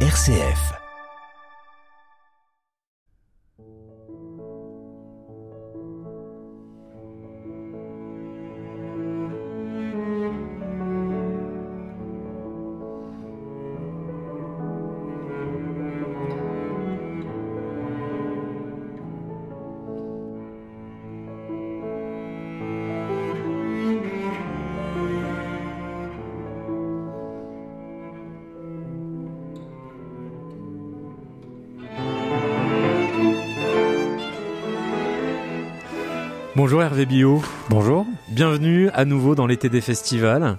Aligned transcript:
RCF. 0.00 0.85
Bonjour 36.66 36.82
Hervé 36.82 37.06
Bio. 37.06 37.44
Bonjour. 37.70 38.04
Bienvenue 38.28 38.88
à 38.88 39.04
nouveau 39.04 39.36
dans 39.36 39.46
l'été 39.46 39.68
des 39.68 39.80
festivals 39.80 40.58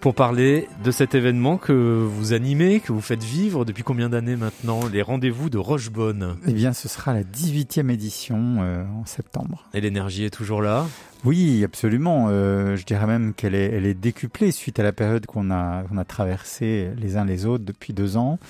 pour 0.00 0.16
parler 0.16 0.66
de 0.82 0.90
cet 0.90 1.14
événement 1.14 1.58
que 1.58 1.72
vous 1.72 2.32
animez, 2.32 2.80
que 2.80 2.90
vous 2.90 3.00
faites 3.00 3.22
vivre 3.22 3.64
depuis 3.64 3.84
combien 3.84 4.08
d'années 4.08 4.34
maintenant, 4.34 4.80
les 4.92 5.00
rendez-vous 5.00 5.50
de 5.50 5.58
Rochebonne. 5.58 6.38
Eh 6.48 6.52
bien, 6.52 6.72
ce 6.72 6.88
sera 6.88 7.14
la 7.14 7.22
18e 7.22 7.88
édition 7.88 8.56
euh, 8.62 8.84
en 9.00 9.06
septembre. 9.06 9.68
Et 9.74 9.80
l'énergie 9.80 10.24
est 10.24 10.30
toujours 10.30 10.60
là? 10.60 10.88
Oui, 11.24 11.62
absolument. 11.62 12.26
Euh, 12.30 12.74
je 12.74 12.84
dirais 12.84 13.06
même 13.06 13.32
qu'elle 13.32 13.54
est, 13.54 13.70
elle 13.70 13.86
est 13.86 13.94
décuplée 13.94 14.50
suite 14.50 14.80
à 14.80 14.82
la 14.82 14.92
période 14.92 15.24
qu'on 15.24 15.52
a, 15.52 15.84
qu'on 15.84 15.98
a 15.98 16.04
traversée 16.04 16.88
les 16.98 17.16
uns 17.16 17.24
les 17.24 17.46
autres 17.46 17.64
depuis 17.64 17.92
deux 17.92 18.16
ans. 18.16 18.40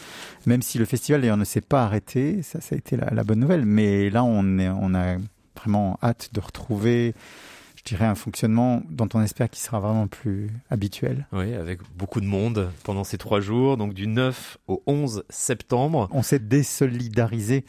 Même 0.47 0.63
si 0.63 0.79
le 0.79 0.87
festival 0.87 1.21
d'ailleurs 1.21 1.37
ne 1.37 1.45
s'est 1.45 1.61
pas 1.61 1.85
arrêté, 1.85 2.41
ça, 2.41 2.63
ça 2.63 2.75
a 2.75 2.79
été 2.79 2.97
la, 2.97 3.11
la 3.11 3.25
bonne 3.25 3.41
nouvelle. 3.41 3.67
Mais 3.67 4.09
là, 4.09 4.25
on, 4.25 4.59
est, 4.59 4.71
on 4.71 4.95
a 4.95 5.17
vraiment 5.57 5.99
hâte 6.03 6.31
de 6.33 6.41
retrouver, 6.41 7.15
je 7.77 7.83
dirais, 7.85 8.07
un 8.07 8.15
fonctionnement 8.15 8.83
dont 8.89 9.09
on 9.15 9.23
espère 9.23 9.51
qu'il 9.51 9.63
sera 9.63 9.81
vraiment 9.81 10.07
plus 10.07 10.51
habituel. 10.71 11.27
Oui, 11.33 11.55
avec 11.55 11.81
beaucoup 11.97 12.21
de 12.21 12.27
monde 12.27 12.71
pendant 12.83 13.05
ces 13.05 13.19
trois 13.19 13.41
jours, 13.41 13.77
donc 13.77 13.95
du 13.95 14.07
9 14.07 14.59
au 14.69 14.83
11 14.87 15.25
septembre. 15.29 16.09
On 16.13 16.23
s'est 16.23 16.39
désolidarisé 16.39 17.65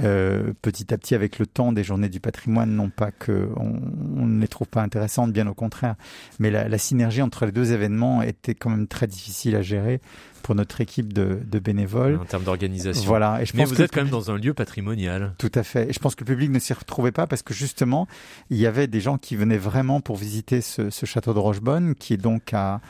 euh, 0.00 0.52
petit 0.62 0.92
à 0.92 0.98
petit 0.98 1.14
avec 1.14 1.38
le 1.38 1.46
temps 1.46 1.72
des 1.72 1.84
journées 1.84 2.08
du 2.08 2.20
patrimoine, 2.20 2.70
non 2.70 2.90
pas 2.90 3.10
que 3.10 3.50
on, 3.56 3.80
on 4.16 4.26
ne 4.26 4.40
les 4.40 4.48
trouve 4.48 4.68
pas 4.68 4.82
intéressantes, 4.82 5.32
bien 5.32 5.46
au 5.46 5.54
contraire, 5.54 5.96
mais 6.38 6.50
la, 6.50 6.68
la 6.68 6.78
synergie 6.78 7.22
entre 7.22 7.46
les 7.46 7.52
deux 7.52 7.72
événements 7.72 8.22
était 8.22 8.54
quand 8.54 8.70
même 8.70 8.88
très 8.88 9.06
difficile 9.06 9.56
à 9.56 9.62
gérer 9.62 10.00
pour 10.40 10.54
notre 10.54 10.80
équipe 10.80 11.12
de, 11.12 11.38
de 11.44 11.58
bénévoles. 11.58 12.16
En 12.16 12.24
termes 12.24 12.44
d'organisation. 12.44 13.04
Voilà. 13.06 13.42
Et 13.42 13.46
je 13.46 13.52
Mais 13.54 13.62
pense 13.62 13.70
vous 13.70 13.76
que 13.76 13.82
êtes 13.82 13.92
quand 13.92 14.02
même 14.02 14.10
dans 14.10 14.30
un 14.30 14.36
lieu 14.36 14.54
patrimonial. 14.54 15.34
Tout 15.38 15.52
à 15.54 15.62
fait. 15.62 15.90
Et 15.90 15.92
je 15.92 15.98
pense 15.98 16.14
que 16.14 16.24
le 16.24 16.26
public 16.26 16.50
ne 16.50 16.58
s'y 16.58 16.72
retrouvait 16.72 17.12
pas 17.12 17.26
parce 17.26 17.42
que 17.42 17.54
justement, 17.54 18.06
il 18.50 18.56
y 18.56 18.66
avait 18.66 18.86
des 18.86 19.00
gens 19.00 19.18
qui 19.18 19.36
venaient 19.36 19.58
vraiment 19.58 20.00
pour 20.00 20.16
visiter 20.16 20.60
ce, 20.60 20.90
ce 20.90 21.06
château 21.06 21.34
de 21.34 21.38
Rochebonne, 21.38 21.94
qui 21.94 22.14
est 22.14 22.18
donc 22.18 22.52
à 22.52 22.80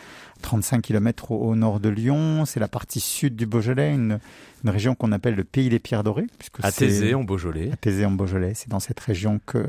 35 0.43 0.83
km 0.83 1.33
au, 1.33 1.51
au 1.51 1.56
nord 1.56 1.81
de 1.81 1.89
Lyon. 1.89 2.45
C'est 2.47 2.61
la 2.61 2.69
partie 2.69 3.01
sud 3.01 3.37
du 3.37 3.47
Beaujolais, 3.47 3.95
une, 3.95 4.19
une 4.65 4.71
région 4.71 4.95
qu'on 4.95 5.12
appelle 5.12 5.34
le 5.34 5.45
pays 5.45 5.69
des 5.69 5.78
pierres 5.78 6.05
dorées. 6.05 6.27
À 6.62 6.73
Thésée, 6.73 7.15
en 7.15 7.25
Beaujolais. 7.25 7.71
À 7.73 7.77
Thésée, 7.77 8.05
en 8.05 8.11
Beaujolais. 8.11 8.53
C'est 8.55 8.69
dans 8.69 8.81
cette 8.81 9.01
région 9.01 9.41
que 9.47 9.67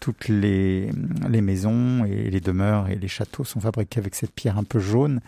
toutes 0.00 0.28
les, 0.28 0.90
les 1.28 1.40
maisons 1.40 2.04
et 2.04 2.30
les 2.30 2.40
demeures 2.40 2.88
et 2.88 2.94
les 2.96 3.08
châteaux 3.08 3.44
sont 3.44 3.60
fabriqués 3.60 3.98
avec 3.98 4.14
cette 4.14 4.30
pierre 4.32 4.58
un 4.58 4.64
peu 4.64 4.78
jaune 4.78 5.20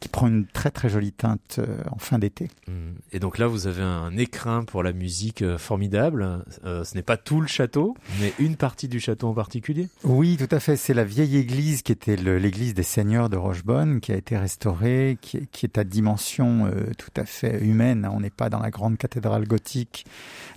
qui 0.00 0.08
prend 0.08 0.28
une 0.28 0.46
très 0.46 0.70
très 0.70 0.88
jolie 0.88 1.12
teinte 1.12 1.58
euh, 1.58 1.82
en 1.90 1.98
fin 1.98 2.18
d'été. 2.18 2.48
Mmh. 2.66 2.72
Et 3.12 3.20
donc 3.20 3.38
là, 3.38 3.46
vous 3.46 3.66
avez 3.66 3.82
un 3.82 4.16
écrin 4.16 4.64
pour 4.64 4.82
la 4.82 4.92
musique 4.92 5.42
euh, 5.42 5.58
formidable. 5.58 6.44
Euh, 6.64 6.84
ce 6.84 6.94
n'est 6.94 7.02
pas 7.02 7.16
tout 7.16 7.40
le 7.40 7.46
château, 7.46 7.96
mais 8.20 8.32
une 8.38 8.56
partie 8.56 8.88
du 8.88 9.00
château 9.00 9.28
en 9.28 9.34
particulier. 9.34 9.88
Oui, 10.04 10.36
tout 10.36 10.54
à 10.54 10.60
fait. 10.60 10.76
C'est 10.76 10.94
la 10.94 11.04
vieille 11.04 11.36
église 11.36 11.82
qui 11.82 11.92
était 11.92 12.16
l'église 12.16 12.74
des 12.74 12.82
seigneurs 12.82 13.28
de 13.28 13.36
Rochebonne, 13.36 14.00
qui 14.00 14.12
a 14.12 14.16
été 14.16 14.36
restaurée, 14.36 15.18
qui 15.20 15.38
est, 15.38 15.46
qui 15.50 15.66
est 15.66 15.78
à 15.78 15.84
dimension 15.84 16.66
euh, 16.66 16.92
tout 16.96 17.10
à 17.16 17.24
fait 17.24 17.60
humaine. 17.60 18.08
On 18.12 18.20
n'est 18.20 18.30
pas 18.30 18.50
dans 18.50 18.60
la 18.60 18.70
grande 18.70 18.98
cathédrale 18.98 19.46
gothique, 19.46 20.06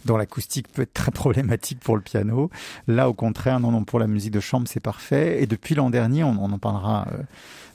dont 0.06 0.18
l'acoustique 0.18 0.68
peut 0.72 0.84
être 0.84 0.94
très 0.94 1.12
problématique 1.12 1.79
pour 1.79 1.96
le 1.96 2.02
piano. 2.02 2.50
Là, 2.88 3.09
au 3.09 3.13
contraire, 3.13 3.59
non, 3.59 3.72
non, 3.72 3.84
pour 3.84 4.00
la 4.00 4.08
musique 4.08 4.31
de 4.31 4.40
chambre, 4.40 4.68
c'est 4.68 4.79
parfait. 4.79 5.41
Et 5.41 5.47
depuis 5.47 5.75
l'an 5.75 5.90
dernier, 5.90 6.23
on, 6.23 6.38
on 6.41 6.52
en 6.52 6.59
parlera. 6.59 7.08
Euh, 7.13 7.23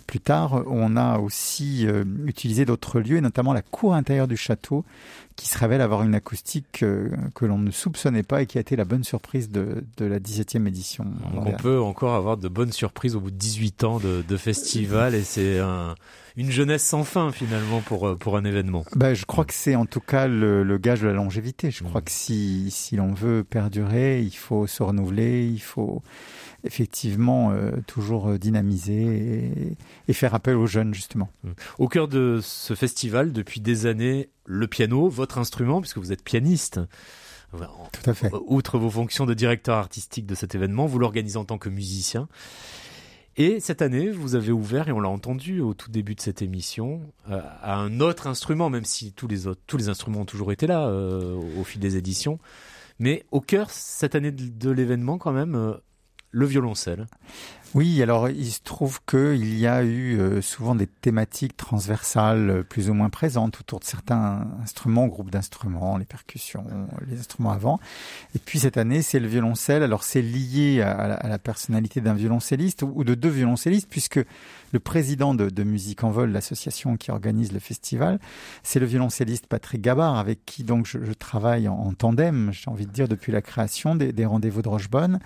plus 0.06 0.20
tard, 0.20 0.62
on 0.66 0.96
a 0.96 1.18
aussi 1.18 1.86
euh, 1.86 2.04
utilisé 2.24 2.64
d'autres 2.64 3.00
lieux, 3.00 3.16
et 3.16 3.20
notamment 3.20 3.52
la 3.52 3.62
cour 3.62 3.94
intérieure 3.94 4.28
du 4.28 4.36
château, 4.36 4.84
qui 5.34 5.48
se 5.48 5.58
révèle 5.58 5.80
avoir 5.80 6.02
une 6.02 6.14
acoustique 6.14 6.82
euh, 6.82 7.10
que 7.34 7.44
l'on 7.44 7.58
ne 7.58 7.70
soupçonnait 7.70 8.22
pas 8.22 8.42
et 8.42 8.46
qui 8.46 8.58
a 8.58 8.60
été 8.60 8.76
la 8.76 8.84
bonne 8.84 9.04
surprise 9.04 9.50
de, 9.50 9.84
de 9.96 10.04
la 10.06 10.18
17e 10.18 10.66
édition. 10.66 11.04
On 11.34 11.52
peut 11.52 11.80
encore 11.80 12.14
avoir 12.14 12.36
de 12.36 12.48
bonnes 12.48 12.72
surprises 12.72 13.16
au 13.16 13.20
bout 13.20 13.30
de 13.30 13.36
18 13.36 13.84
ans 13.84 13.98
de, 13.98 14.24
de 14.26 14.36
festival, 14.36 15.14
et 15.14 15.22
c'est 15.22 15.58
un, 15.58 15.94
une 16.36 16.50
jeunesse 16.50 16.84
sans 16.84 17.04
fin 17.04 17.32
finalement 17.32 17.80
pour, 17.80 18.16
pour 18.16 18.36
un 18.36 18.44
événement. 18.44 18.84
Ben, 18.94 19.14
je 19.14 19.24
crois 19.24 19.44
que 19.44 19.54
c'est 19.54 19.74
en 19.74 19.86
tout 19.86 20.00
cas 20.00 20.26
le, 20.26 20.62
le, 20.62 20.78
gage 20.78 21.02
de 21.02 21.08
la 21.08 21.14
longévité. 21.14 21.70
Je 21.70 21.82
crois 21.84 22.00
que 22.00 22.10
si, 22.10 22.70
si 22.70 22.96
l'on 22.96 23.12
veut 23.12 23.44
perdurer, 23.44 24.22
il 24.22 24.36
faut 24.36 24.66
se 24.66 24.82
renouveler, 24.82 25.46
il 25.46 25.60
faut 25.60 26.02
effectivement 26.66 27.52
euh, 27.52 27.72
toujours 27.86 28.38
dynamiser 28.38 28.94
et, 28.94 29.76
et, 30.08 30.12
faire 30.12 30.34
appel 30.34 30.56
aux 30.56 30.66
jeunes 30.66 30.92
justement. 30.94 31.30
Au 31.78 31.88
cœur 31.88 32.08
de 32.08 32.40
ce 32.42 32.74
festival, 32.74 33.32
depuis 33.32 33.60
des 33.60 33.86
années, 33.86 34.28
le 34.44 34.66
piano, 34.66 35.08
votre 35.08 35.38
instrument, 35.38 35.80
puisque 35.80 35.98
vous 35.98 36.12
êtes 36.12 36.22
pianiste. 36.22 36.80
Tout 37.52 38.10
à 38.10 38.14
fait. 38.14 38.30
Outre 38.46 38.78
vos 38.78 38.90
fonctions 38.90 39.24
de 39.24 39.34
directeur 39.34 39.76
artistique 39.76 40.26
de 40.26 40.34
cet 40.34 40.54
événement, 40.54 40.86
vous 40.86 40.98
l'organisez 40.98 41.36
en 41.36 41.44
tant 41.44 41.58
que 41.58 41.68
musicien. 41.68 42.28
Et 43.38 43.60
cette 43.60 43.82
année, 43.82 44.10
vous 44.10 44.34
avez 44.34 44.50
ouvert, 44.50 44.88
et 44.88 44.92
on 44.92 45.00
l'a 45.00 45.10
entendu 45.10 45.60
au 45.60 45.74
tout 45.74 45.90
début 45.90 46.14
de 46.14 46.20
cette 46.22 46.40
émission, 46.40 47.02
euh, 47.30 47.40
à 47.60 47.76
un 47.76 48.00
autre 48.00 48.26
instrument, 48.26 48.70
même 48.70 48.86
si 48.86 49.12
tous 49.12 49.28
les 49.28 49.46
autres, 49.46 49.60
tous 49.66 49.76
les 49.76 49.90
instruments 49.90 50.20
ont 50.20 50.26
toujours 50.26 50.52
été 50.52 50.66
là 50.66 50.88
euh, 50.88 51.34
au 51.58 51.64
fil 51.64 51.78
des 51.80 51.96
éditions. 51.98 52.38
Mais 52.98 53.26
au 53.30 53.42
cœur, 53.42 53.70
cette 53.70 54.14
année 54.14 54.32
de, 54.32 54.70
l'événement, 54.70 55.18
quand 55.18 55.32
même, 55.32 55.54
euh, 55.54 55.74
le 56.36 56.44
violoncelle. 56.44 57.06
Oui, 57.74 58.02
alors 58.02 58.28
il 58.28 58.52
se 58.52 58.60
trouve 58.62 59.00
qu'il 59.06 59.58
y 59.58 59.66
a 59.66 59.82
eu 59.82 60.18
euh, 60.18 60.42
souvent 60.42 60.74
des 60.74 60.86
thématiques 60.86 61.56
transversales 61.56 62.50
euh, 62.50 62.62
plus 62.62 62.90
ou 62.90 62.94
moins 62.94 63.08
présentes 63.08 63.58
autour 63.60 63.80
de 63.80 63.84
certains 63.84 64.46
instruments, 64.62 65.06
groupes 65.06 65.30
d'instruments, 65.30 65.96
les 65.96 66.04
percussions, 66.04 66.64
les 67.08 67.18
instruments 67.18 67.52
avant. 67.52 67.80
Et 68.34 68.38
puis 68.38 68.58
cette 68.58 68.76
année, 68.76 69.00
c'est 69.00 69.18
le 69.18 69.28
violoncelle. 69.28 69.82
Alors 69.82 70.04
c'est 70.04 70.20
lié 70.20 70.82
à 70.82 71.08
la, 71.08 71.14
à 71.14 71.28
la 71.28 71.38
personnalité 71.38 72.02
d'un 72.02 72.14
violoncelliste 72.14 72.82
ou 72.82 73.02
de 73.02 73.14
deux 73.14 73.30
violoncellistes, 73.30 73.88
puisque 73.88 74.20
le 74.72 74.80
président 74.80 75.34
de, 75.34 75.62
Musique 75.62 76.04
en 76.04 76.10
Vol, 76.10 76.30
l'association 76.30 76.96
qui 76.96 77.10
organise 77.10 77.52
le 77.52 77.58
festival, 77.58 78.18
c'est 78.62 78.78
le 78.78 78.86
violoncelliste 78.86 79.46
Patrick 79.46 79.80
Gabard, 79.80 80.16
avec 80.16 80.44
qui 80.44 80.64
donc 80.64 80.86
je, 80.86 81.12
travaille 81.12 81.68
en, 81.68 81.92
tandem, 81.92 82.50
j'ai 82.52 82.70
envie 82.70 82.86
de 82.86 82.92
dire, 82.92 83.08
depuis 83.08 83.32
la 83.32 83.42
création 83.42 83.96
des, 83.96 84.26
rendez-vous 84.26 84.62
de 84.62 84.68
Rochebonne. 84.68 85.20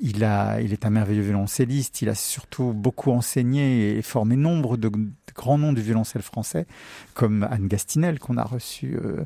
Il, 0.00 0.22
est 0.22 0.86
un 0.86 0.90
merveilleux 0.90 1.22
violoncelliste, 1.22 2.02
il 2.02 2.08
a 2.08 2.14
surtout 2.14 2.72
beaucoup 2.72 3.10
enseigné 3.10 3.96
et 3.96 4.02
formé 4.02 4.36
nombre 4.36 4.76
de 4.76 4.90
grands 5.34 5.58
noms 5.58 5.72
du 5.72 5.82
violoncelle 5.82 6.22
français, 6.22 6.66
comme 7.14 7.46
Anne 7.50 7.68
Gastinel, 7.68 8.18
qu'on 8.18 8.36
a 8.36 8.44
reçu 8.44 8.96
euh, 8.96 9.24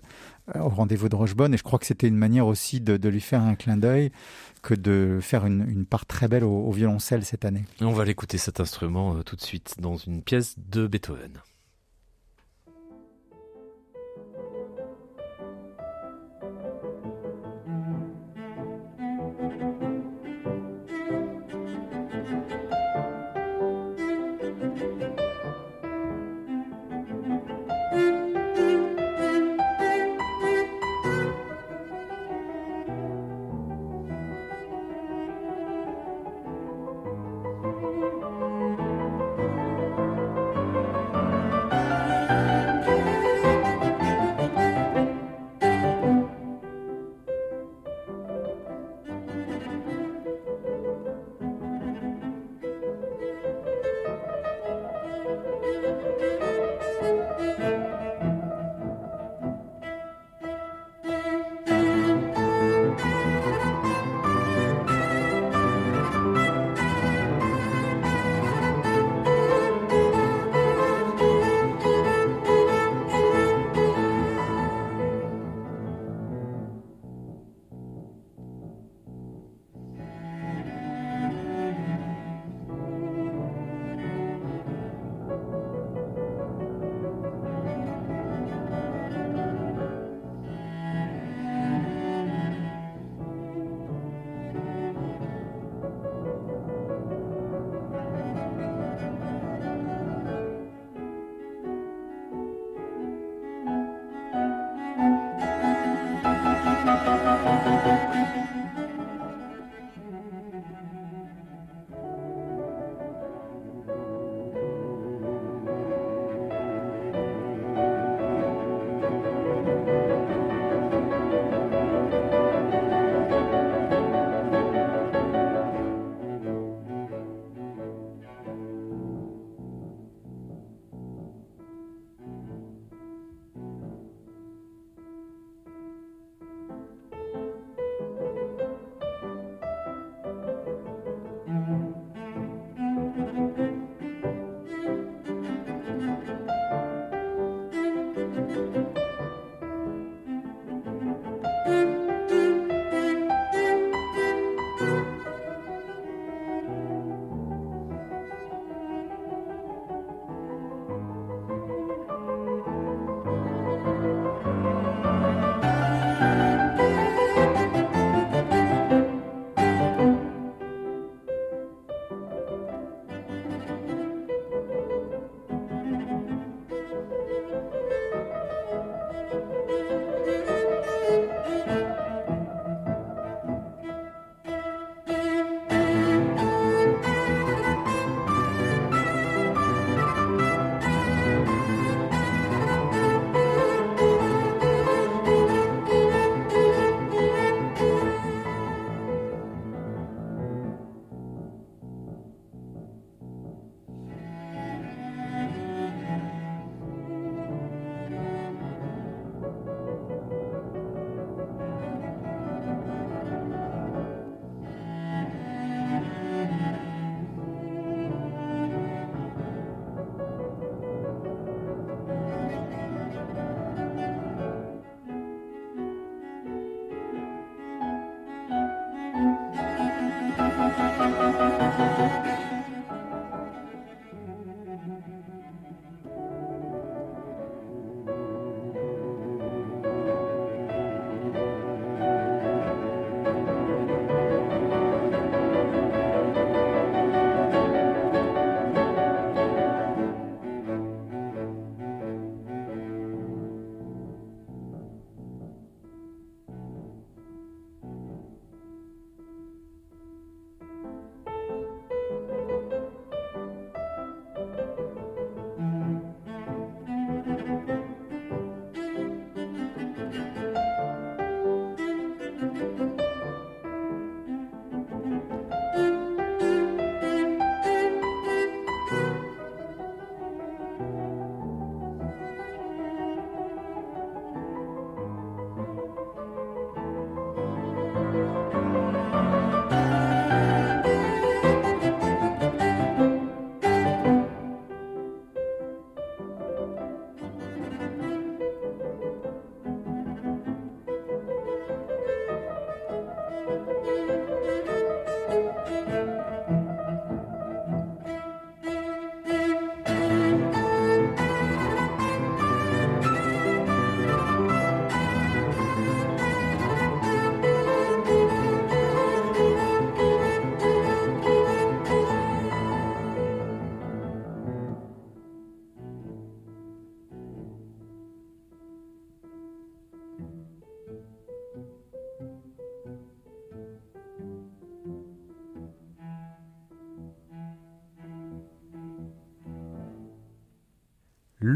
au 0.55 0.69
rendez-vous 0.69 1.09
de 1.09 1.17
Rochebonne. 1.17 1.55
Et 1.55 1.57
je 1.57 1.63
crois 1.63 1.79
que 1.79 1.87
c'était 1.87 2.09
une 2.09 2.17
manière 2.17 2.47
aussi 2.47 2.81
de, 2.81 3.09
lui 3.09 3.21
faire 3.21 3.43
un 3.43 3.55
clin 3.55 3.77
d'œil 3.77 4.11
que 4.63 4.75
de 4.75 5.19
faire 5.21 5.47
une, 5.47 5.87
part 5.87 6.07
très 6.07 6.29
belle 6.29 6.45
au, 6.45 6.71
violoncelle 6.73 7.25
cette 7.25 7.45
année. 7.45 7.65
On 7.81 7.93
va 7.93 8.05
l'écouter 8.05 8.39
cet 8.39 8.61
instrument 8.61 9.17
euh, 9.17 9.23
tout 9.23 9.37
de 9.37 9.43
suite 9.43 9.77
dans 9.79 9.97
une 9.97 10.23
pièce 10.23 10.57
de 10.59 10.87
Beethoven. 10.87 11.41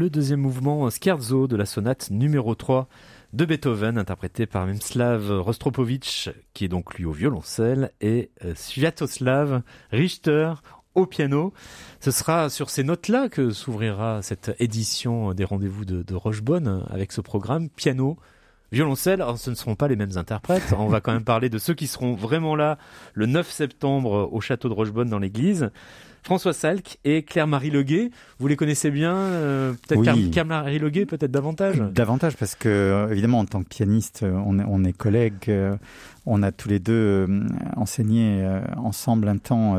Le 0.03 0.09
deuxième 0.09 0.41
mouvement 0.41 0.89
Scherzo 0.89 1.47
de 1.47 1.55
la 1.55 1.65
sonate 1.65 2.11
numéro 2.11 2.55
3 2.55 2.89
de 3.31 3.45
Beethoven, 3.45 3.97
interprété 3.97 4.45
par 4.45 4.67
Memslav 4.67 5.31
Rostropovitch, 5.39 6.29
qui 6.53 6.65
est 6.65 6.67
donc 6.67 6.95
lui 6.95 7.05
au 7.05 7.13
violoncelle, 7.13 7.93
et 8.01 8.29
euh, 8.43 8.53
Sviatoslav 8.53 9.61
Richter 9.91 10.55
au 10.93 11.05
piano. 11.05 11.53
Ce 12.01 12.11
sera 12.11 12.49
sur 12.49 12.69
ces 12.69 12.83
notes-là 12.83 13.29
que 13.29 13.51
s'ouvrira 13.51 14.21
cette 14.21 14.53
édition 14.59 15.33
des 15.33 15.45
rendez-vous 15.45 15.85
de, 15.85 16.03
de 16.03 16.15
Rochebonne 16.15 16.83
avec 16.89 17.13
ce 17.13 17.21
programme 17.21 17.69
piano, 17.69 18.17
violoncelle. 18.73 19.21
Alors, 19.21 19.37
ce 19.37 19.51
ne 19.51 19.55
seront 19.55 19.75
pas 19.75 19.87
les 19.87 19.95
mêmes 19.95 20.17
interprètes. 20.17 20.75
On 20.77 20.87
va 20.87 20.99
quand 20.99 21.13
même 21.13 21.23
parler 21.23 21.47
de 21.47 21.59
ceux 21.59 21.75
qui 21.75 21.87
seront 21.87 22.13
vraiment 22.13 22.57
là 22.57 22.77
le 23.13 23.25
9 23.25 23.49
septembre 23.49 24.27
au 24.33 24.41
château 24.41 24.67
de 24.67 24.73
Rochebonne 24.73 25.09
dans 25.09 25.19
l'église. 25.19 25.71
François 26.23 26.53
Salk 26.53 26.97
et 27.03 27.23
Claire-Marie 27.23 27.69
Leguet. 27.69 28.09
Vous 28.39 28.47
les 28.47 28.55
connaissez 28.55 28.91
bien 28.91 29.15
euh, 29.15 29.73
Peut-être 29.87 30.31
Claire-Marie 30.31 30.79
Leguet, 30.79 31.05
peut-être 31.05 31.31
davantage? 31.31 31.77
Davantage, 31.77 32.35
parce 32.37 32.55
que, 32.55 32.69
euh, 32.69 33.11
évidemment, 33.11 33.39
en 33.39 33.45
tant 33.45 33.61
que 33.61 33.67
pianiste, 33.67 34.23
on 34.23 34.59
est, 34.59 34.65
on 34.67 34.83
est 34.83 34.93
collègues. 34.93 35.51
Euh, 36.25 36.31
on 36.33 36.43
a 36.43 36.51
tous 36.51 36.69
les 36.69 36.79
deux 36.79 37.27
enseigné 37.75 38.47
ensemble 38.77 39.27
un 39.27 39.37
temps 39.37 39.77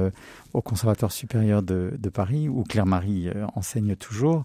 au 0.55 0.63
Conservatoire 0.63 1.11
supérieur 1.11 1.63
de, 1.63 1.93
de 1.99 2.09
Paris, 2.09 2.49
où 2.49 2.63
Claire-Marie 2.63 3.29
euh, 3.29 3.45
enseigne 3.57 3.97
toujours. 3.97 4.45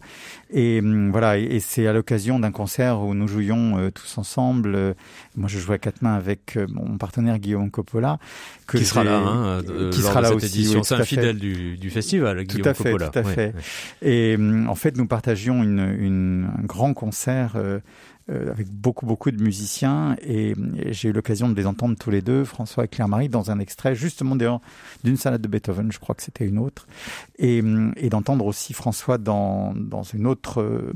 Et 0.50 0.80
hum, 0.80 1.12
voilà, 1.12 1.38
et, 1.38 1.60
c'est 1.60 1.86
à 1.86 1.94
l'occasion 1.94 2.40
d'un 2.40 2.52
concert 2.52 3.02
où 3.02 3.14
nous 3.14 3.28
jouions 3.28 3.78
euh, 3.78 3.92
tous 3.92 4.18
ensemble. 4.18 4.74
Euh, 4.74 4.94
moi, 5.38 5.48
je 5.48 5.60
jouais 5.60 5.76
à 5.76 5.78
quatre 5.78 6.02
mains 6.02 6.16
avec 6.16 6.58
mon 6.68 6.98
partenaire 6.98 7.38
Guillaume 7.38 7.70
Coppola, 7.70 8.18
que 8.66 8.80
qui 8.80 8.86
sera 8.86 9.04
là, 9.04 9.20
hein, 9.20 9.62
qui 9.92 10.02
sera 10.02 10.22
là 10.22 10.34
aussi. 10.34 10.66
c'est 10.84 10.96
un 10.96 11.04
fidèle 11.04 11.38
du, 11.38 11.78
du, 11.78 11.92
festival, 11.92 12.44
Guillaume 12.44 12.64
tout 12.64 12.70
à 12.70 12.74
fait, 12.74 12.92
Coppola. 12.92 13.10
Tout 13.10 13.20
à 13.20 13.24
fait. 13.24 13.54
Et 14.02 14.36
hum, 14.36 14.68
en 14.68 14.76
fait, 14.76 14.98
nous 14.98 15.06
partagions 15.06 15.62
une, 15.64 15.96
une, 16.00 16.50
un 16.58 16.64
grand 16.64 16.96
concert 16.96 17.54
euh, 17.56 17.80
avec 18.30 18.70
beaucoup 18.70 19.06
beaucoup 19.06 19.32
de 19.32 19.42
musiciens 19.42 20.16
et, 20.22 20.56
j'ai 20.88 21.10
eu 21.10 21.12
l'occasion 21.12 21.50
de 21.50 21.56
les 21.56 21.66
entendre 21.66 21.96
tous 21.98 22.12
les 22.12 22.22
deux, 22.22 22.44
François 22.44 22.86
et 22.86 22.88
Claire-Marie, 22.88 23.30
dans 23.30 23.52
un 23.52 23.60
extrait 23.60 23.96
justement 23.96 24.36
d'une 25.04 25.18
salade 25.18 25.42
de 25.42 25.48
Beethoven, 25.48 25.92
je 25.92 26.00
crois 26.00 26.16
que 26.16 26.24
c'était 26.24 26.46
une 26.46 26.58
autre, 26.60 26.88
et, 27.38 27.62
et 27.98 28.10
d'entendre 28.10 28.46
aussi 28.46 28.74
François 28.74 29.18
dans, 29.18 29.74
dans 29.76 30.04
une 30.04 30.28
autre 30.28 30.62
euh, 30.62 30.94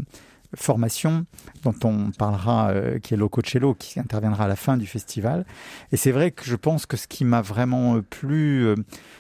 formation 0.56 1.26
dont 1.64 1.76
on 1.84 2.12
parlera, 2.12 2.70
euh, 2.70 3.00
qui 3.00 3.14
est 3.14 3.18
Lococello, 3.18 3.74
qui 3.74 4.00
interviendra 4.00 4.46
à 4.46 4.48
la 4.48 4.56
fin 4.56 4.78
du 4.78 4.88
festival. 4.88 5.46
Et 5.92 5.98
c'est 5.98 6.12
vrai 6.12 6.32
que 6.32 6.46
je 6.46 6.56
pense 6.56 6.86
que 6.86 6.98
ce 6.98 7.08
qui 7.08 7.26
m'a 7.26 7.42
vraiment 7.42 8.02
plu, 8.02 8.76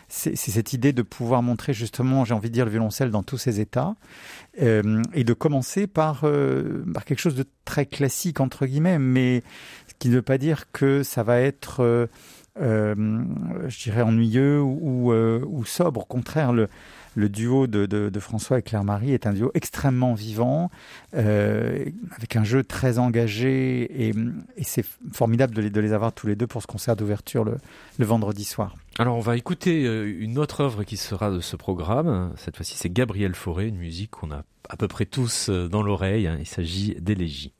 c'est 0.07 0.35
cette 0.35 0.73
idée 0.73 0.93
de 0.93 1.01
pouvoir 1.01 1.41
montrer 1.41 1.73
justement, 1.73 2.23
j'ai 2.23 2.33
envie 2.33 2.49
de 2.49 2.53
dire, 2.53 2.65
le 2.65 2.71
violoncelle 2.71 3.09
dans 3.09 3.23
tous 3.23 3.37
ses 3.37 3.59
états, 3.59 3.95
euh, 4.61 5.01
et 5.13 5.23
de 5.23 5.33
commencer 5.33 5.87
par, 5.87 6.21
euh, 6.23 6.85
par 6.93 7.03
quelque 7.05 7.19
chose 7.19 7.35
de 7.35 7.45
très 7.65 7.87
classique, 7.87 8.39
entre 8.39 8.67
guillemets, 8.67 8.99
mais 8.99 9.41
ce 9.87 9.93
qui 9.97 10.09
ne 10.09 10.15
veut 10.15 10.21
pas 10.21 10.37
dire 10.37 10.71
que 10.71 11.01
ça 11.01 11.23
va 11.23 11.39
être, 11.39 11.79
euh, 11.79 12.05
euh 12.61 12.93
je 13.67 13.83
dirais, 13.83 14.03
ennuyeux 14.03 14.61
ou, 14.61 15.11
ou, 15.11 15.65
sobre. 15.65 16.01
Au 16.01 16.05
contraire, 16.05 16.53
le, 16.53 16.67
le 17.15 17.29
duo 17.29 17.67
de, 17.67 17.85
de, 17.85 18.19
François 18.19 18.59
et 18.59 18.61
Claire-Marie 18.61 19.13
est 19.13 19.27
un 19.27 19.33
duo 19.33 19.51
extrêmement 19.53 20.13
vivant, 20.13 20.71
euh, 21.15 21.85
avec 22.15 22.35
un 22.35 22.43
jeu 22.43 22.63
très 22.63 22.99
engagé, 22.99 24.07
et, 24.07 24.13
c'est 24.63 24.85
formidable 25.11 25.53
de 25.53 25.61
les, 25.61 25.69
de 25.69 25.79
les, 25.79 25.93
avoir 25.93 26.13
tous 26.13 26.27
les 26.27 26.35
deux 26.35 26.47
pour 26.47 26.61
ce 26.61 26.67
concert 26.67 26.95
d'ouverture 26.95 27.43
le, 27.43 27.57
le, 27.97 28.05
vendredi 28.05 28.43
soir. 28.45 28.75
Alors 28.99 29.17
on 29.17 29.21
va 29.21 29.37
écouter 29.37 29.85
euh, 29.85 30.11
une 30.19 30.37
autre 30.37 30.61
œuvre 30.61 30.83
qui 30.83 30.97
sera 30.97 31.31
de 31.31 31.39
ce 31.39 31.55
programme. 31.55 32.33
Cette 32.37 32.55
fois-ci 32.55 32.75
c'est 32.77 32.89
Gabriel 32.89 33.35
Fauré, 33.35 33.67
une 33.67 33.77
musique 33.77 34.11
qu'on 34.11 34.31
a 34.31 34.43
à 34.69 34.77
peu 34.77 34.87
près 34.87 35.05
tous 35.05 35.49
euh, 35.49 35.67
dans 35.67 35.83
l'oreille. 35.83 36.29
Il 36.39 36.47
s'agit 36.47 36.95
d'élégie. 36.99 37.53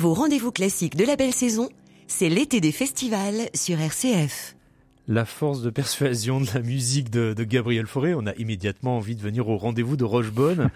Vos 0.00 0.14
rendez-vous 0.14 0.50
classiques 0.50 0.96
de 0.96 1.04
la 1.04 1.14
belle 1.14 1.34
saison, 1.34 1.68
c'est 2.06 2.30
l'été 2.30 2.62
des 2.62 2.72
festivals 2.72 3.50
sur 3.52 3.78
RCF. 3.78 4.56
La 5.08 5.26
force 5.26 5.60
de 5.60 5.68
persuasion 5.68 6.40
de 6.40 6.46
la 6.54 6.60
musique 6.60 7.10
de, 7.10 7.34
Gabriel 7.44 7.86
Fauré, 7.86 8.14
on 8.14 8.26
a 8.26 8.34
immédiatement 8.36 8.96
envie 8.96 9.14
de 9.14 9.20
venir 9.20 9.46
au 9.50 9.58
rendez-vous 9.58 9.98
de 9.98 10.04
Rochebonne. 10.04 10.70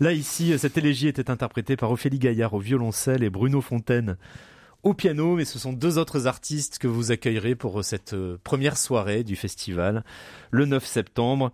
Là, 0.00 0.12
ici, 0.12 0.58
cette 0.58 0.78
élégie 0.78 1.08
était 1.08 1.30
interprétée 1.30 1.76
par 1.76 1.90
Ophélie 1.90 2.18
Gaillard 2.18 2.54
au 2.54 2.58
violoncelle 2.58 3.22
et 3.22 3.28
Bruno 3.28 3.60
Fontaine 3.60 4.16
au 4.82 4.94
piano, 4.94 5.36
mais 5.36 5.44
ce 5.44 5.58
sont 5.58 5.74
deux 5.74 5.98
autres 5.98 6.26
artistes 6.26 6.78
que 6.78 6.88
vous 6.88 7.12
accueillerez 7.12 7.56
pour 7.56 7.84
cette 7.84 8.14
euh, 8.14 8.38
première 8.44 8.78
soirée 8.78 9.24
du 9.24 9.36
festival, 9.36 10.04
le 10.50 10.64
9 10.64 10.86
septembre. 10.86 11.52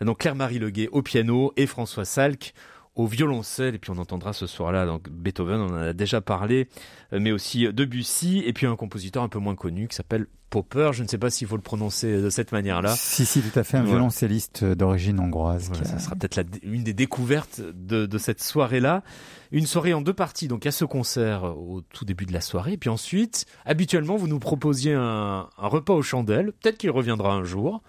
Donc 0.00 0.18
Claire-Marie 0.18 0.60
Leguet 0.60 0.88
au 0.92 1.02
piano 1.02 1.52
et 1.56 1.66
François 1.66 2.04
Salk 2.04 2.54
au 2.96 3.06
violoncelle. 3.06 3.74
Et 3.74 3.78
puis 3.78 3.90
on 3.90 3.98
entendra 3.98 4.32
ce 4.32 4.46
soir-là 4.46 4.86
donc 4.86 5.08
Beethoven, 5.10 5.60
on 5.60 5.70
en 5.70 5.76
a 5.76 5.92
déjà 5.92 6.20
parlé, 6.20 6.68
euh, 7.12 7.18
mais 7.20 7.32
aussi 7.32 7.66
Debussy 7.72 8.42
et 8.46 8.52
puis 8.52 8.66
un 8.66 8.76
compositeur 8.76 9.22
un 9.22 9.28
peu 9.28 9.38
moins 9.38 9.54
connu 9.54 9.88
qui 9.88 9.96
s'appelle 9.96 10.26
Popper. 10.50 10.90
Je 10.92 11.02
ne 11.02 11.08
sais 11.08 11.18
pas 11.18 11.30
s'il 11.30 11.48
faut 11.48 11.56
le 11.56 11.62
prononcer 11.62 12.20
de 12.20 12.30
cette 12.30 12.52
manière-là. 12.52 12.94
Si, 12.96 13.26
si, 13.26 13.42
tout 13.42 13.58
à 13.58 13.64
fait, 13.64 13.76
un 13.76 13.82
violoncelliste 13.82 14.64
d'origine 14.64 15.18
hongroise. 15.18 15.72
Ça 15.82 15.98
sera 15.98 16.14
peut-être 16.14 16.40
une 16.62 16.84
des 16.84 16.92
découvertes 16.92 17.60
de, 17.60 18.06
de 18.06 18.18
cette 18.18 18.40
soirée-là. 18.40 19.02
Une 19.50 19.66
soirée 19.66 19.94
en 19.94 20.00
deux 20.00 20.14
parties. 20.14 20.46
Donc 20.46 20.64
il 20.64 20.66
y 20.66 20.68
a 20.68 20.72
ce 20.72 20.84
concert 20.84 21.42
au 21.44 21.80
tout 21.80 22.04
début 22.04 22.26
de 22.26 22.32
la 22.32 22.40
soirée. 22.40 22.74
Et 22.74 22.76
puis 22.76 22.90
ensuite, 22.90 23.46
habituellement, 23.64 24.16
vous 24.16 24.28
nous 24.28 24.38
proposiez 24.38 24.94
un, 24.94 25.48
un 25.58 25.66
repas 25.66 25.94
aux 25.94 26.02
chandelles. 26.02 26.52
Peut-être 26.52 26.78
qu'il 26.78 26.90
reviendra 26.90 27.32
un 27.34 27.42
jour. 27.42 27.82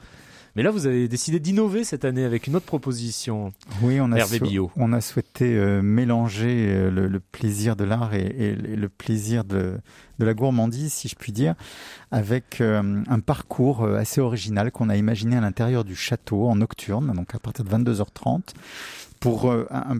Mais 0.56 0.64
là, 0.64 0.72
vous 0.72 0.88
avez 0.88 1.10
décidé 1.10 1.40
d'innover 1.40 1.84
cette 1.84 2.06
année 2.06 2.24
avec 2.24 2.48
une 2.48 2.56
autre 2.56 2.66
proposition. 2.66 3.52
Oui, 3.82 4.00
on 4.00 4.12
a, 4.14 4.26
on 4.78 4.94
a 4.94 5.02
souhaité 5.02 5.54
euh, 5.54 5.82
mélanger 5.82 6.68
euh, 6.70 6.90
le, 6.90 7.20
plaisir 7.20 7.76
de 7.76 7.84
l'art 7.84 8.14
et, 8.14 8.56
le 8.56 8.88
plaisir 8.88 9.44
de, 9.44 9.78
de, 10.20 10.26
la 10.26 10.34
gourmandise, 10.34 10.94
si 10.94 11.10
je 11.10 11.16
puis 11.16 11.34
dire, 11.34 11.56
avec 12.12 12.62
euh, 12.62 13.04
un 13.06 13.20
parcours 13.20 13.84
assez 13.86 14.22
original 14.22 14.72
qu'on 14.72 14.88
a 14.88 14.96
imaginé 14.96 15.36
à 15.36 15.42
l'intérieur 15.42 15.84
du 15.84 15.96
château 15.96 16.48
en 16.48 16.56
nocturne, 16.56 17.12
donc 17.14 17.36
à 17.36 17.40
partir 17.40 17.66
de 17.66 17.70
22h30 17.70 18.54
pour 19.20 19.52
un, 19.52 19.98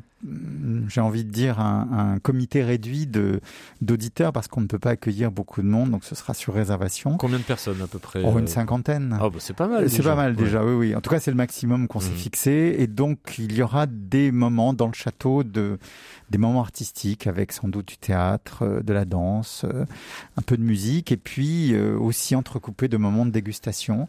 j'ai 0.88 1.02
envie 1.02 1.24
de 1.24 1.32
dire 1.32 1.60
un, 1.60 2.14
un 2.16 2.20
comité 2.20 2.64
réduit 2.64 3.08
de 3.08 3.40
d'auditeurs 3.82 4.34
parce 4.34 4.48
qu'on 4.48 4.62
ne 4.62 4.68
peut 4.68 4.80
pas 4.80 4.92
accueillir 4.92 5.32
beaucoup 5.32 5.62
de 5.62 5.68
monde, 5.68 5.92
donc 5.92 6.04
ce 6.04 6.16
sera 6.16 6.34
sur 6.34 6.54
réservation. 6.54 7.18
Combien 7.18 7.38
de 7.38 7.44
personnes 7.44 7.82
à 7.82 7.88
peu 7.88 8.00
près 8.00 8.22
oh, 8.24 8.38
Une 8.38 8.48
cinquantaine. 8.48 9.18
Ah 9.20 9.30
bah 9.30 9.38
c'est 9.40 9.56
pas 9.56 9.68
mal. 9.68 9.90
C'est 9.90 10.04
pas 10.04 10.16
mal 10.16 10.36
déjà, 10.36 10.64
oui 10.64 10.74
oui. 10.74 10.96
En 10.96 11.02
tout 11.02 11.10
cas 11.10 11.20
c'est 11.20 11.32
le 11.32 11.38
maximum 11.38 11.88
qu'on 11.88 12.00
s'est 12.00 12.10
mmh. 12.10 12.16
fixé 12.16 12.76
et 12.80 12.88
donc 12.88 13.36
il 13.38 13.54
y 13.54 13.62
aura 13.62 13.86
des 13.86 14.32
moments 14.32 14.74
dans 14.74 14.88
le 14.88 14.94
château 14.94 15.44
de 15.44 15.78
des 16.32 16.38
moments 16.38 16.62
artistiques 16.62 17.28
avec 17.28 17.52
sans 17.52 17.68
doute 17.68 17.88
du 17.88 17.98
théâtre, 17.98 18.64
euh, 18.64 18.82
de 18.82 18.94
la 18.94 19.06
danse, 19.06 19.64
euh, 19.64 19.86
un 20.38 20.42
peu 20.42 20.58
de 20.58 20.64
musique 20.64 21.12
et 21.12 21.18
puis 21.18 21.76
aussi 21.78 22.36
entrecoupé 22.36 22.88
de 22.88 22.98
moments 22.98 23.26
de 23.26 23.32
dégustation 23.32 24.08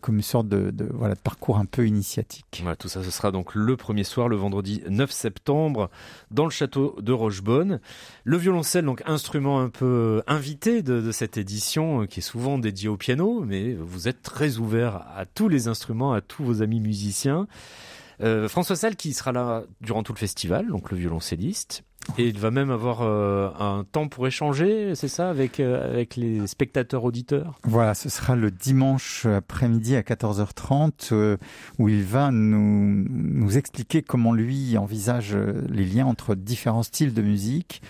comme 0.00 0.16
une 0.16 0.22
sorte 0.22 0.48
de, 0.48 0.70
de, 0.70 0.88
voilà 0.92 1.14
de 1.14 1.20
parcours 1.20 1.58
un 1.58 1.64
peu 1.64 1.86
initiatique. 1.86 2.60
Voilà, 2.62 2.76
tout 2.76 2.88
ça 2.88 3.02
ce 3.02 3.10
sera 3.10 3.30
donc 3.30 3.54
le 3.54 3.76
premier 3.76 4.04
soir 4.04 4.28
le 4.28 4.36
vendredi 4.36 4.82
9 4.88 5.10
septembre 5.10 5.31
dans 6.30 6.44
le 6.44 6.50
château 6.50 6.96
de 7.00 7.12
Rochebonne. 7.12 7.80
Le 8.24 8.36
violoncelle, 8.36 8.84
donc 8.84 9.02
instrument 9.06 9.60
un 9.60 9.68
peu 9.68 10.22
invité 10.26 10.82
de, 10.82 11.10
cette 11.12 11.36
édition, 11.36 12.02
euh, 12.02 12.06
qui 12.06 12.20
est 12.20 12.22
souvent 12.22 12.58
dédié 12.58 12.88
au 12.88 12.96
piano, 12.96 13.44
mais 13.44 13.74
vous 13.74 14.08
êtes 14.08 14.22
très 14.22 14.58
ouvert 14.58 15.06
à 15.16 15.26
tous 15.26 15.48
les 15.48 15.68
instruments, 15.68 16.12
à 16.12 16.20
tous 16.20 16.44
vos 16.44 16.62
amis 16.62 16.80
musiciens. 16.80 17.46
Euh, 18.20 18.48
François 18.48 18.76
Salle 18.76 18.96
qui 18.96 19.12
sera 19.12 19.32
là 19.32 19.64
durant 19.80 20.02
tout 20.02 20.12
le 20.12 20.18
festival, 20.18 20.68
donc 20.68 20.90
le 20.90 20.96
violoncelliste. 20.96 21.84
Et 22.18 22.28
il 22.28 22.38
va 22.38 22.50
même 22.50 22.70
avoir 22.70 23.00
euh, 23.02 23.48
un 23.58 23.84
temps 23.90 24.08
pour 24.08 24.26
échanger, 24.26 24.94
c'est 24.94 25.08
ça, 25.08 25.30
avec, 25.30 25.60
euh, 25.60 25.90
avec 25.92 26.16
les 26.16 26.46
spectateurs 26.46 27.04
auditeurs? 27.04 27.58
Voilà, 27.64 27.94
ce 27.94 28.08
sera 28.08 28.36
le 28.36 28.50
dimanche 28.50 29.24
après-midi 29.24 29.96
à 29.96 30.02
14h30 30.02 31.12
euh, 31.12 31.36
où 31.78 31.88
il 31.88 32.02
va 32.02 32.30
nous, 32.30 33.06
nous 33.08 33.56
expliquer 33.56 34.02
comment 34.02 34.32
lui 34.32 34.76
envisage 34.76 35.36
les 35.70 35.86
liens 35.86 36.06
entre 36.06 36.34
différents 36.34 36.82
styles 36.82 37.14
de 37.14 37.22
musique 37.22 37.82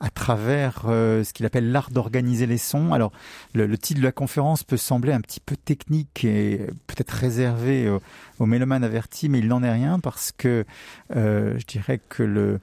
à 0.00 0.10
travers 0.10 0.82
ce 0.84 1.32
qu'il 1.32 1.44
appelle 1.44 1.72
l'art 1.72 1.90
d'organiser 1.90 2.46
les 2.46 2.56
sons. 2.56 2.92
Alors, 2.92 3.10
le, 3.52 3.66
le, 3.66 3.76
titre 3.76 3.98
de 3.98 4.04
la 4.04 4.12
conférence 4.12 4.62
peut 4.62 4.76
sembler 4.76 5.12
un 5.12 5.20
petit 5.20 5.40
peu 5.40 5.56
technique 5.56 6.24
et 6.24 6.68
peut-être 6.86 7.10
réservé 7.10 7.90
aux, 7.90 8.00
aux 8.38 8.46
mélomanes 8.46 8.84
avertis, 8.84 9.28
mais 9.28 9.40
il 9.40 9.48
n'en 9.48 9.60
est 9.64 9.72
rien 9.72 9.98
parce 9.98 10.30
que 10.30 10.64
je 11.10 11.66
dirais 11.66 12.00
que 12.08 12.22
le 12.22 12.60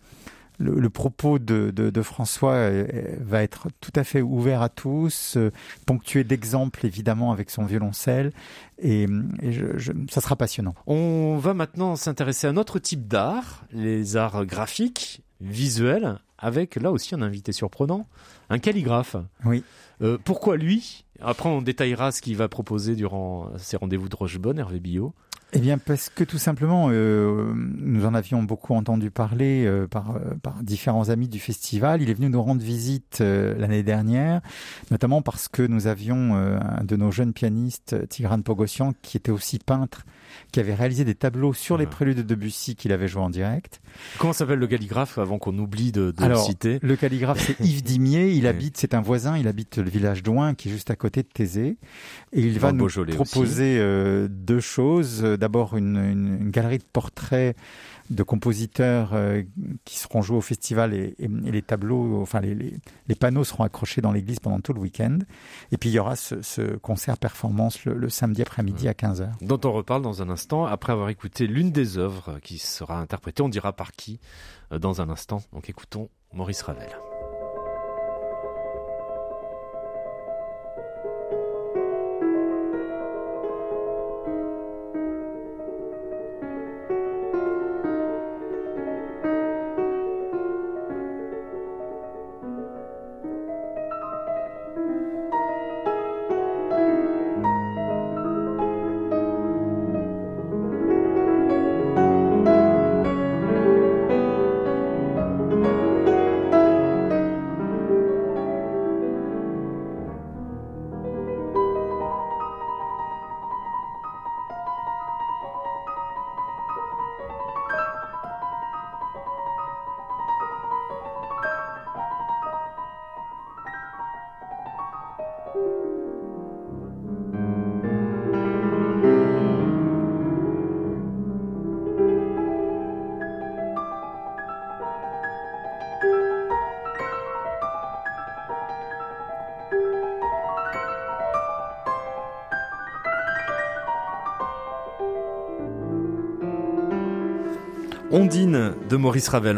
le, 0.60 0.90
propos 0.90 1.40
de, 1.40 1.72
de, 1.72 2.02
François 2.02 2.54
euh, 2.54 2.88
va 3.20 3.44
être 3.44 3.68
tout 3.82 3.92
à 3.96 4.04
fait 4.04 4.22
ouvert 4.22 4.62
à 4.62 4.70
tous, 4.70 5.38
euh, 5.38 5.52
ponctué 5.86 6.24
d'exemples 6.24 6.86
évidemment 6.86 7.32
avec 7.32 7.50
son 7.50 7.66
violoncelle, 7.66 8.32
et, 8.80 9.08
je, 9.42 9.92
ça 10.10 10.22
sera 10.22 10.36
passionnant. 10.36 10.76
On 10.88 11.38
va 11.38 11.54
maintenant 11.54 11.96
s'intéresser 11.96 12.48
à 12.48 12.52
un 12.52 12.58
autre 12.58 12.80
type 12.80 13.08
d'art, 13.08 13.66
les 13.72 14.18
arts 14.18 14.46
graphiques, 14.46 15.22
visuels, 15.42 16.20
avec 16.38 16.76
là 16.76 16.92
aussi 16.92 17.16
un 17.16 17.22
invité 17.22 17.52
surprenant, 17.52 18.08
un 18.50 18.60
calligraphe. 18.60 19.16
Oui. 19.46 19.64
Euh, 20.02 20.18
pourquoi 20.24 20.58
lui? 20.58 21.06
Après, 21.22 21.50
on 21.50 21.62
détaillera 21.62 22.12
ce 22.12 22.22
qu'il 22.22 22.36
va 22.36 22.50
proposer 22.50 22.96
durant 22.96 23.50
ces 23.58 23.78
rendez-vous 23.78 24.10
de 24.10 24.16
Rochebonne, 24.16 24.60
Hervé 24.60 24.80
Billot. 24.80 25.14
Eh 25.58 25.62
bien, 25.62 25.78
parce 25.78 26.10
que 26.10 26.26
tout 26.26 26.38
simplement, 26.38 26.90
euh, 26.92 27.54
nous 27.56 28.06
en 28.06 28.14
avions 28.14 28.44
beaucoup 28.44 28.74
entendu 28.74 29.10
parler 29.10 29.66
euh, 29.66 29.88
par, 29.88 30.18
euh, 30.18 30.36
par 30.44 30.62
différents 30.62 31.08
amis 31.08 31.30
du 31.30 31.40
festival. 31.40 32.02
Il 32.02 32.10
est 32.10 32.14
venu 32.14 32.30
nous 32.30 32.44
rendre 32.44 32.62
visite 32.62 33.22
l'année 33.22 33.82
dernière, 33.82 34.42
notamment 34.92 35.22
parce 35.22 35.48
que 35.48 35.62
nous 35.62 35.88
avions 35.88 36.36
un 36.36 36.84
de 36.84 36.98
nos 36.98 37.10
jeunes 37.10 37.32
pianistes, 37.32 38.06
Tigran 38.10 38.42
Pogossian, 38.42 38.94
qui 39.02 39.16
était 39.16 39.32
aussi 39.32 39.58
peintre 39.60 40.06
qui 40.52 40.60
avait 40.60 40.74
réalisé 40.74 41.04
des 41.04 41.16
tableaux 41.16 41.54
sur 41.54 41.78
les 41.78 41.86
préludes 41.86 42.18
de 42.18 42.22
Debussy 42.24 42.76
qu'il 42.76 42.92
avait 42.92 43.08
joué 43.08 43.22
en 43.22 43.30
direct. 43.30 43.82
Comment 44.18 44.34
s'appelle 44.34 44.60
le 44.60 44.68
calligraphe 44.68 45.18
avant 45.18 45.38
qu'on 45.38 45.58
oublie 45.58 45.92
de, 45.92 46.12
de 46.12 46.26
le 46.26 46.36
citer 46.36 46.80
Le 46.82 46.96
calligraphe, 46.96 47.44
c'est 47.46 47.60
Yves 47.66 47.84
Dimier. 47.84 48.32
Il 48.32 48.48
habite, 48.48 48.78
c'est 48.78 48.94
un 48.94 49.02
voisin. 49.02 49.38
Il 49.38 49.48
habite 49.48 49.78
le 49.78 49.90
village 49.90 50.24
d'Ouin, 50.24 50.54
qui 50.54 50.70
est 50.70 50.72
juste 50.72 50.92
à 50.92 50.96
côté 50.96 51.24
de 51.24 51.28
Thésée. 51.28 51.78
Et 52.34 52.42
il 52.42 52.60
va 52.60 52.72
nous 52.72 52.88
proposer 52.88 53.78
euh, 53.80 54.28
deux 54.30 54.60
choses. 54.60 55.22
D'abord, 55.22 55.78
une, 55.78 55.98
une, 55.98 56.38
une, 56.42 56.52
galerie 56.52 56.80
de 56.80 56.84
portraits 56.92 57.56
de 58.10 58.24
compositeurs 58.24 59.14
euh, 59.14 59.44
qui 59.84 59.98
seront 59.98 60.22
joués 60.22 60.38
au 60.38 60.42
festival 60.42 60.94
et, 60.94 61.16
les 61.20 61.62
tableaux, 61.62 62.22
enfin 62.22 62.40
les, 62.40 62.56
les, 62.56 63.16
panneaux 63.16 63.44
seront 63.44 63.64
accrochés 63.64 64.02
dans 64.02 64.12
l'église 64.12 64.40
pendant 64.40 64.60
tout 64.60 64.74
le 64.74 64.80
week-end. 64.80 65.20
Et 65.72 65.78
puis 65.78 65.90
il 65.90 65.94
y 65.94 66.00
aura 66.00 66.16
ce, 66.16 66.76
concert 66.78 67.18
performance 67.18 67.86
le, 67.86 68.10
samedi 68.10 68.42
après-midi 68.42 68.88
à 68.88 68.94
15h. 68.94 69.30
Dont 69.42 69.60
on 69.64 69.72
reparle 69.72 70.02
dans 70.02 70.22
un 70.22 70.30
instant 70.30 70.66
après 70.66 70.94
avoir 70.94 71.10
écouté 71.10 71.48
l'une 71.48 71.72
des 71.72 71.98
œuvres 71.98 72.40
qui 72.44 72.58
sera 72.58 73.00
interprétée, 73.00 73.42
on 73.42 73.50
dira 73.50 73.74
par 73.74 73.92
qui 73.92 74.20
euh, 74.72 74.80
dans 74.80 75.02
un 75.02 75.10
instant. 75.10 75.42
Donc 75.54 75.70
écoutons 75.70 76.10
Maurice 76.34 76.62
Ravel. 76.62 76.90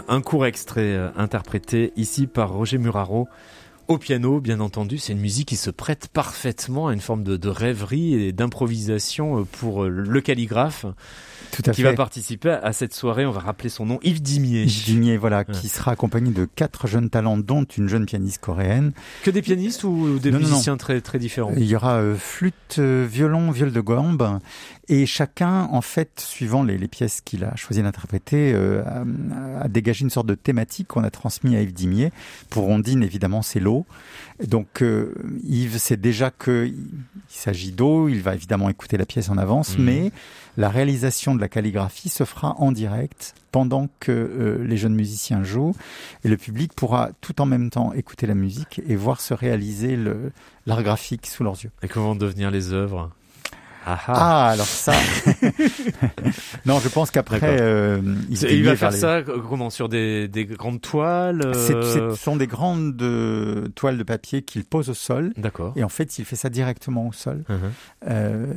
Un 0.07 0.21
court 0.21 0.45
extrait 0.45 0.93
euh, 0.93 1.09
interprété 1.15 1.91
ici 1.95 2.27
par 2.27 2.51
Roger 2.53 2.77
Muraro 2.77 3.27
au 3.87 3.97
piano, 3.97 4.39
bien 4.39 4.59
entendu. 4.59 4.99
C'est 4.99 5.13
une 5.13 5.19
musique 5.19 5.47
qui 5.47 5.55
se 5.55 5.71
prête 5.71 6.09
parfaitement 6.09 6.89
à 6.89 6.93
une 6.93 7.01
forme 7.01 7.23
de, 7.23 7.37
de 7.37 7.49
rêverie 7.49 8.13
et 8.13 8.31
d'improvisation 8.33 9.39
euh, 9.39 9.43
pour 9.45 9.85
euh, 9.85 9.89
le 9.89 10.21
calligraphe. 10.21 10.85
Tout 11.57 11.69
à 11.71 11.73
qui 11.73 11.81
fait. 11.81 11.89
va 11.89 11.93
participer 11.95 12.51
à 12.51 12.71
cette 12.71 12.93
soirée. 12.93 13.25
On 13.25 13.31
va 13.31 13.39
rappeler 13.39 13.69
son 13.69 13.85
nom, 13.87 13.99
Yves 14.03 14.21
Dimier. 14.21 14.63
Yves 14.63 14.85
Dimier, 14.85 15.17
voilà, 15.17 15.43
qui 15.43 15.67
sera 15.69 15.91
accompagné 15.91 16.29
de 16.31 16.45
quatre 16.45 16.85
jeunes 16.85 17.09
talents, 17.09 17.37
dont 17.37 17.63
une 17.63 17.89
jeune 17.89 18.05
pianiste 18.05 18.39
coréenne. 18.39 18.91
Que 19.23 19.31
des 19.31 19.41
pianistes 19.41 19.83
ou 19.83 20.19
des 20.19 20.29
Non, 20.31 20.37
musiciens 20.37 20.73
non. 20.73 20.77
très 20.77 21.01
très 21.01 21.17
différents? 21.17 21.53
Il 21.57 21.65
y 21.65 21.75
aura 21.75 21.95
euh, 21.95 22.15
flûte, 22.15 22.75
euh, 22.77 23.07
violon, 23.09 23.49
viol 23.49 23.71
de 23.71 23.81
gambe, 23.81 24.39
et 24.87 25.05
chacun, 25.07 25.63
en 25.71 25.81
fait, 25.81 26.19
suivant 26.19 26.63
les, 26.63 26.77
les 26.77 26.87
pièces 26.87 27.21
qu'il 27.21 27.43
a 27.43 27.55
choisi 27.55 27.81
d'interpréter, 27.81 28.53
euh, 28.53 28.83
a, 28.85 29.63
a 29.63 29.67
dégagé 29.67 30.03
une 30.03 30.11
sorte 30.11 30.27
de 30.27 30.35
thématique 30.35 30.87
qu'on 30.89 31.03
a 31.03 31.09
transmis 31.09 31.55
à 31.57 31.61
Yves 31.61 31.73
Dimier. 31.73 32.11
Pour 32.51 32.69
Ondine, 32.69 33.01
évidemment, 33.03 33.41
c'est 33.41 33.59
l'eau. 33.59 33.85
Donc 34.45 34.81
euh, 34.83 35.13
Yves 35.43 35.77
sait 35.79 35.97
déjà 35.97 36.29
que 36.29 36.67
il 36.67 36.75
s'agit 37.27 37.71
d'eau, 37.71 38.07
il 38.07 38.21
va 38.21 38.35
évidemment 38.35 38.69
écouter 38.69 38.95
la 38.97 39.05
pièce 39.05 39.29
en 39.29 39.37
avance, 39.37 39.77
Mhm. 39.77 39.83
mais 39.85 40.11
la 40.57 40.69
réalisation 40.69 41.33
de 41.35 41.41
la 41.41 41.49
calligraphie 41.49 42.09
se 42.09 42.23
fera 42.23 42.55
en 42.59 42.71
direct 42.71 43.33
pendant 43.51 43.89
que 43.99 44.11
euh, 44.11 44.63
les 44.63 44.77
jeunes 44.77 44.93
musiciens 44.95 45.43
jouent 45.43 45.75
et 46.23 46.27
le 46.29 46.37
public 46.37 46.73
pourra 46.73 47.09
tout 47.21 47.41
en 47.41 47.45
même 47.47 47.69
temps 47.71 47.93
écouter 47.93 48.27
la 48.27 48.35
musique 48.35 48.79
et 48.87 48.95
voir 48.95 49.21
se 49.21 49.33
réaliser 49.33 49.97
l'art 50.67 50.83
graphique 50.83 51.25
sous 51.25 51.43
leurs 51.43 51.61
yeux. 51.63 51.71
Et 51.81 51.87
comment 51.87 52.15
devenir 52.15 52.51
les 52.51 52.73
œuvres? 52.73 53.11
Ah 53.89 53.99
ah. 54.07 54.13
Ah, 54.15 54.49
alors 54.49 54.65
ça 54.65 54.91
Non, 56.65 56.79
je 56.79 56.89
pense 56.89 57.11
qu'après 57.11 57.39
euh, 57.43 58.01
Il 58.29 58.63
va 58.65 58.75
faire 58.75 58.91
les- 58.91 58.97
ça 58.97 59.15
euh, 59.17 59.39
comment 59.47 59.69
sur 59.69 59.87
des, 59.89 60.27
des 60.27 60.45
grandes 60.45 60.81
toiles 60.81 61.41
euh, 61.45 61.53
C'est- 61.53 61.81
c'est- 61.83 61.97
Ce 62.09 62.15
sont 62.15 62.35
des 62.35 62.47
grandes 62.47 63.01
euh, 63.01 63.67
toiles 63.75 63.97
de 63.97 64.03
papier 64.03 64.41
qu'il 64.41 64.65
pose 64.65 64.89
au 64.89 64.93
sol. 64.93 65.31
D'accord. 65.37 65.73
Et 65.75 65.83
en 65.83 65.89
fait, 65.89 66.19
il 66.19 66.25
fait 66.25 66.35
ça 66.35 66.49
directement 66.49 67.07
au 67.07 67.13
sol. 67.13 67.43
Mhm. 67.49 67.57
Euh, 68.09 68.53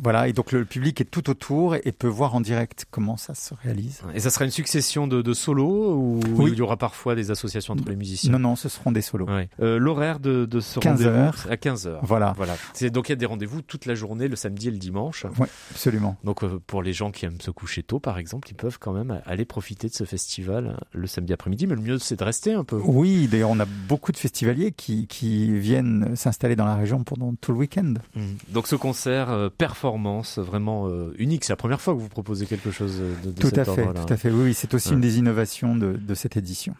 voilà, 0.00 0.28
et 0.28 0.32
donc 0.32 0.52
le 0.52 0.64
public 0.64 1.00
est 1.00 1.04
tout 1.10 1.30
autour 1.30 1.76
et 1.76 1.92
peut 1.92 2.06
voir 2.08 2.34
en 2.34 2.40
direct 2.40 2.86
comment 2.90 3.16
ça 3.16 3.34
se 3.34 3.54
réalise. 3.62 4.00
Et 4.14 4.20
ça 4.20 4.30
sera 4.30 4.44
une 4.44 4.50
succession 4.50 5.06
de, 5.06 5.22
de 5.22 5.32
solos 5.32 5.94
ou 5.94 6.20
Oui. 6.34 6.50
il 6.52 6.58
y 6.58 6.62
aura 6.62 6.76
parfois 6.76 7.14
des 7.14 7.30
associations 7.30 7.74
entre 7.74 7.88
les 7.88 7.96
musiciens? 7.96 8.32
Non, 8.32 8.38
non, 8.38 8.56
ce 8.56 8.68
seront 8.68 8.90
des 8.92 9.02
solos. 9.02 9.26
Ouais. 9.26 9.48
Euh, 9.60 9.78
L'horaire 9.78 10.18
de, 10.18 10.44
de 10.44 10.60
ce 10.60 10.80
15 10.80 10.92
rendez-vous 11.06 11.16
heures. 11.24 11.46
à 11.50 11.56
15 11.56 11.86
heures. 11.86 12.00
Voilà, 12.02 12.34
Voilà. 12.36 12.56
Donc 12.90 13.08
il 13.08 13.12
y 13.12 13.14
a 13.14 13.16
des 13.16 13.26
rendez-vous 13.26 13.62
toute 13.62 13.86
la 13.86 13.94
journée, 13.94 14.26
le 14.28 14.36
samedi 14.36 14.55
et 14.68 14.70
le 14.70 14.78
dimanche. 14.78 15.24
ouais, 15.38 15.46
absolument. 15.70 16.16
Donc 16.24 16.42
euh, 16.44 16.60
pour 16.66 16.82
les 16.82 16.92
gens 16.92 17.10
qui 17.10 17.24
aiment 17.26 17.40
se 17.40 17.50
coucher 17.50 17.82
tôt, 17.82 18.00
par 18.00 18.18
exemple, 18.18 18.48
ils 18.50 18.54
peuvent 18.54 18.78
quand 18.78 18.92
même 18.92 19.20
aller 19.26 19.44
profiter 19.44 19.88
de 19.88 19.94
ce 19.94 20.04
festival 20.04 20.66
euh, 20.68 20.76
le 20.92 21.06
samedi 21.06 21.32
après-midi. 21.32 21.66
Mais 21.66 21.74
le 21.74 21.80
mieux, 21.82 21.98
c'est 21.98 22.16
de 22.18 22.24
rester 22.24 22.52
un 22.54 22.64
peu. 22.64 22.76
Oui, 22.84 23.28
d'ailleurs, 23.28 23.50
on 23.50 23.60
a 23.60 23.66
beaucoup 23.66 24.12
de 24.12 24.16
festivaliers 24.16 24.72
qui, 24.72 25.06
qui 25.06 25.58
viennent 25.58 26.16
s'installer 26.16 26.56
dans 26.56 26.64
la 26.64 26.76
région 26.76 27.04
pendant 27.04 27.34
tout 27.34 27.52
le 27.52 27.58
week-end. 27.58 27.94
Mhm. 28.14 28.36
Donc 28.50 28.66
ce 28.66 28.76
concert 28.76 29.30
euh, 29.30 29.48
performance 29.48 30.38
vraiment 30.38 30.88
euh, 30.88 31.12
unique. 31.18 31.44
C'est 31.44 31.52
la 31.52 31.56
première 31.56 31.80
fois 31.80 31.94
que 31.94 32.00
vous 32.00 32.08
proposez 32.08 32.46
quelque 32.46 32.70
chose 32.70 32.98
de, 33.24 33.30
de 33.30 33.40
Tout 33.40 33.48
cet 33.48 33.58
à 33.58 33.64
fait, 33.64 33.70
ordre-là. 33.82 34.04
tout 34.04 34.12
à 34.12 34.16
fait. 34.16 34.30
Oui, 34.30 34.44
oui, 34.44 34.54
c'est 34.54 34.72
aussi 34.72 34.88
Ouais. 34.88 34.94
une 34.94 35.00
des 35.00 35.18
innovations 35.18 35.74
de, 35.76 35.92
de 35.94 36.14
cette 36.14 36.36
édition. 36.36 36.74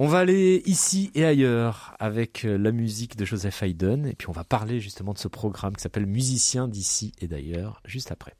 On 0.00 0.06
va 0.06 0.18
aller 0.18 0.62
ici 0.64 1.10
et 1.16 1.24
ailleurs 1.24 1.96
avec 1.98 2.44
euh, 2.44 2.56
la 2.56 2.70
musique 2.70 3.16
de 3.16 3.24
Joseph 3.24 3.64
Haydn 3.64 4.06
et 4.06 4.14
puis 4.14 4.28
on 4.28 4.32
va 4.32 4.44
parler 4.44 4.78
justement 4.78 5.12
de 5.12 5.18
ce 5.18 5.26
programme 5.26 5.74
qui 5.74 5.82
s'appelle 5.82 6.06
Musiciens 6.06 6.68
d'ici 6.68 7.10
et 7.20 7.26
d'ailleurs 7.26 7.82
juste 7.84 8.12
après. 8.12 8.37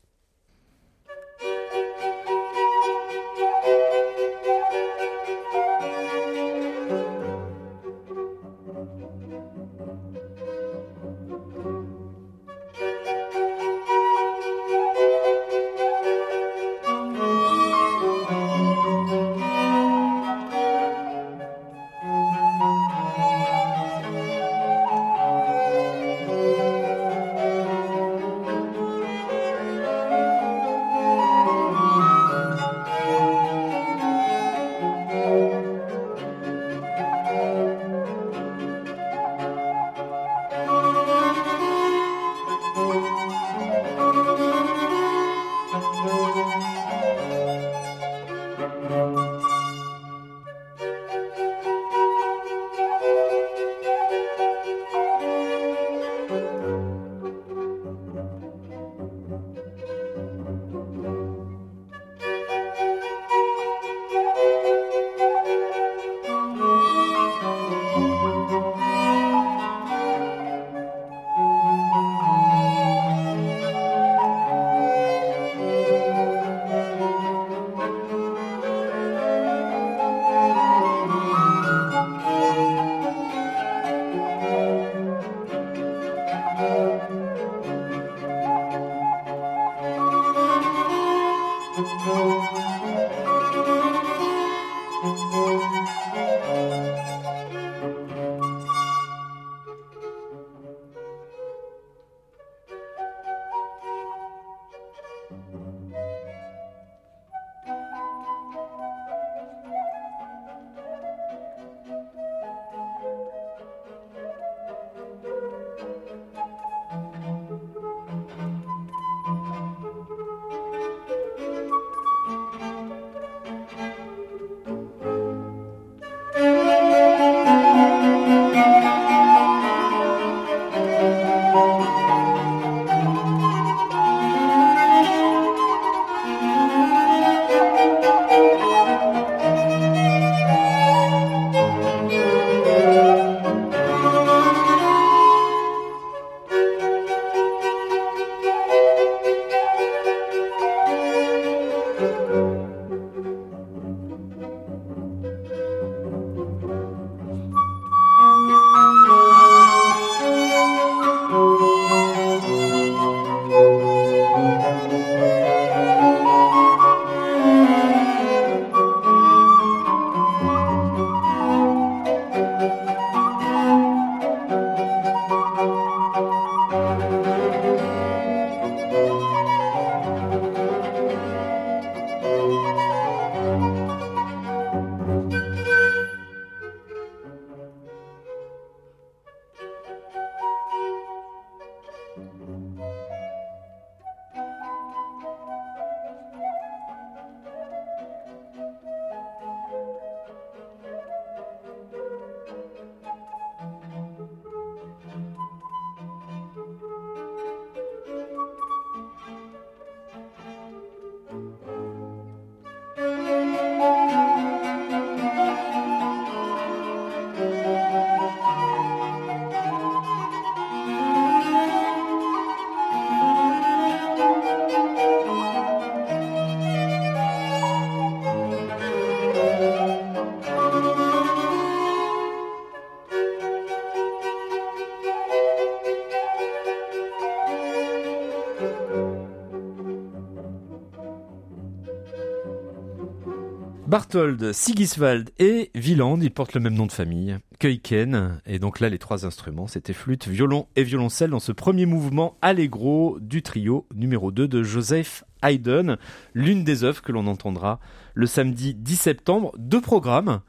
Barthold, 243.99 244.53
Sigiswald 244.53 245.31
et 245.41 245.73
Wieland, 245.75 246.21
ils 246.21 246.31
portent 246.31 246.55
le 246.55 246.61
même 246.61 246.75
nom 246.75 246.87
de 246.87 246.93
famille, 246.93 247.37
Keuken, 247.59 248.41
et 248.47 248.61
donc 248.61 248.79
là 248.79 248.89
les 248.89 248.99
trois 249.01 249.27
instruments, 249.27 249.67
c'était 249.67 249.93
flûte, 249.93 250.29
violon 250.29 250.69
et 250.77 250.85
violoncelle 250.85 251.31
dans 251.31 251.41
ce 251.41 251.51
premier 251.51 251.85
mouvement 251.85 252.39
allegro 252.41 253.19
du 253.21 253.43
trio 253.43 253.89
numéro 253.93 254.31
2 254.31 254.47
de 254.47 254.63
Joseph 254.63 255.25
Haydn, 255.43 255.97
l'une 256.33 256.63
des 256.63 256.85
œuvres 256.85 257.03
que 257.03 257.11
l'on 257.11 257.27
entendra 257.27 257.81
le 258.15 258.27
samedi 258.27 258.73
10 258.73 258.95
septembre, 258.95 259.53
deux 259.59 259.81
programmes, 259.81 260.43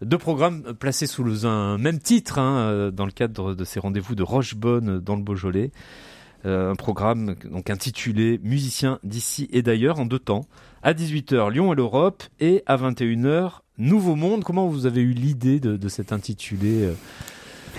deux 0.00 0.18
programmes 0.18 0.62
placés 0.74 1.08
sous 1.08 1.46
un 1.46 1.78
même 1.78 1.98
titre 1.98 2.38
hein, 2.38 2.92
dans 2.92 3.06
le 3.06 3.12
cadre 3.12 3.54
de 3.54 3.64
ces 3.64 3.80
rendez-vous 3.80 4.14
de 4.14 4.22
Rochebonne 4.22 5.00
dans 5.00 5.16
le 5.16 5.22
Beaujolais. 5.22 5.72
Euh, 6.46 6.72
un 6.72 6.74
programme 6.74 7.36
donc 7.50 7.70
intitulé 7.70 8.38
Musiciens 8.42 8.98
d'ici 9.02 9.48
et 9.52 9.62
d'ailleurs 9.62 9.98
en 9.98 10.06
deux 10.06 10.18
temps. 10.18 10.46
À 10.82 10.92
18h, 10.92 11.50
Lyon 11.50 11.72
et 11.72 11.76
l'Europe 11.76 12.22
et 12.40 12.62
à 12.66 12.76
21h, 12.76 13.60
Nouveau 13.78 14.14
Monde. 14.14 14.44
Comment 14.44 14.68
vous 14.68 14.86
avez 14.86 15.00
eu 15.00 15.12
l'idée 15.12 15.58
de, 15.58 15.76
de 15.76 15.88
cet 15.88 16.12
intitulé 16.12 16.90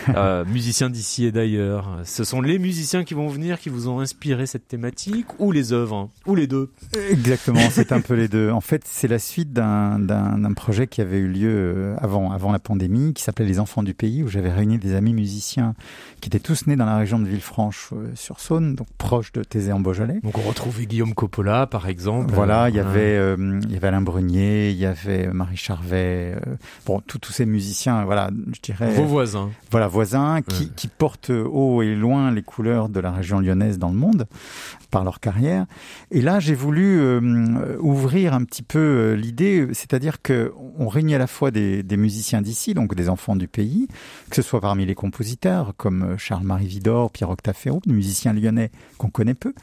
euh, 0.10 0.14
euh, 0.16 0.46
musiciens 0.46 0.90
d'ici 0.90 1.26
et 1.26 1.32
d'ailleurs. 1.32 2.00
Ce 2.04 2.24
sont 2.24 2.42
les 2.42 2.60
musiciens 2.60 3.04
qui 3.04 3.14
vont 3.14 3.28
venir 3.28 3.60
qui 3.60 3.70
vous 3.70 3.88
ont 3.88 4.00
inspiré 4.00 4.46
cette 4.46 4.68
thématique 4.68 5.28
ou 5.40 5.52
les 5.52 5.74
œuvres 5.74 5.96
hein, 5.96 6.10
ou 6.26 6.36
les 6.36 6.48
deux 6.48 6.72
Exactement, 7.10 7.62
c'est 7.70 7.92
un 7.92 8.02
peu 8.06 8.14
les 8.14 8.28
deux. 8.28 8.50
En 8.52 8.62
fait, 8.62 8.84
c'est 8.86 9.08
la 9.08 9.20
suite 9.20 9.54
d'un 9.54 10.54
projet 10.56 10.88
qui 10.88 11.02
avait 11.02 11.18
eu 11.18 11.28
lieu 11.28 11.52
euh, 11.52 11.96
avant, 12.00 12.32
avant 12.32 12.52
la 12.52 12.60
pandémie, 12.60 13.14
qui 13.14 13.24
s'appelait 13.24 13.46
Les 13.46 13.60
Enfants 13.60 13.84
du 13.84 13.94
Pays, 13.94 14.24
où 14.24 14.28
j'avais 14.28 14.52
réuni 14.52 14.78
des 14.78 14.96
amis 14.96 15.14
musiciens 15.14 15.76
qui 16.22 16.30
étaient 16.30 16.40
tous 16.40 16.68
nés 16.68 16.76
dans 16.76 16.86
la 16.86 16.98
région 16.98 17.20
de 17.20 17.28
Villefranche-sur-Saône, 17.28 18.72
euh, 18.72 18.76
donc 18.76 18.88
proche 18.98 19.32
de 19.32 19.44
Thésée 19.44 19.72
en 19.72 19.80
Beaujolais. 19.80 20.20
Donc 20.24 20.38
on 20.38 20.42
retrouvait 20.42 20.86
Guillaume 20.86 21.14
Coppola, 21.14 21.68
par 21.68 21.88
exemple. 21.88 22.34
Voilà, 22.34 22.70
il 22.70 22.76
y 22.76 22.80
avait, 22.80 23.16
il 23.38 23.72
y 23.72 23.76
avait 23.76 23.88
Alain 23.88 24.02
Brunier, 24.02 24.72
il 24.72 24.78
y 24.78 24.86
avait 24.86 25.28
Marie 25.28 25.58
Charvet, 25.58 26.36
bon, 26.86 27.02
tous 27.02 27.32
ces 27.32 27.46
musiciens, 27.46 28.06
voilà, 28.06 28.30
je 28.54 28.62
dirais. 28.62 28.94
Vos 28.94 29.06
voisins. 29.06 29.52
Voilà, 29.72 29.88
voisins 29.96 30.42
qui, 30.42 30.72
qui, 30.72 30.90
portent 30.90 31.30
haut 31.32 31.82
et 31.82 31.96
loin 31.96 32.30
les 32.30 32.42
couleurs 32.42 32.90
de 32.90 33.00
la 33.00 33.12
région 33.12 33.40
lyonnaise 33.40 33.80
dans 33.80 33.88
le 33.88 33.96
monde 33.96 34.28
par 34.92 35.06
leur 35.06 35.22
carrière. 35.22 35.66
Et 36.12 36.22
là, 36.22 36.42
j'ai 36.42 36.54
voulu 36.54 37.00
euh, 37.00 37.78
ouvrir 37.80 38.34
un 38.34 38.44
petit 38.44 38.62
peu 38.62 38.80
euh, 38.80 39.16
l'idée, 39.16 39.68
c'est-à-dire 39.72 40.22
que 40.22 40.54
on 40.78 40.90
réunit 40.90 41.16
à 41.16 41.18
la 41.18 41.28
fois 41.28 41.50
des, 41.50 41.82
des 41.82 41.96
musiciens 41.96 42.42
d'ici, 42.42 42.74
donc 42.74 42.94
des 42.94 43.08
enfants 43.08 43.38
du 43.38 43.48
pays, 43.48 43.88
que 44.30 44.36
ce 44.36 44.42
soit 44.42 44.60
parmi 44.60 44.86
les 44.86 44.96
compositeurs 44.96 45.74
comme 45.78 46.04
euh, 46.04 46.18
Charles-Marie 46.18 46.68
Vidor, 46.68 47.10
Pierre-Octave 47.12 47.56
Ferraud, 47.56 47.82
des 47.86 47.94
musiciens 47.94 48.34
lyonnais 48.34 48.70
qu'on 48.98 49.10
connaît 49.10 49.34
peu, 49.34 49.54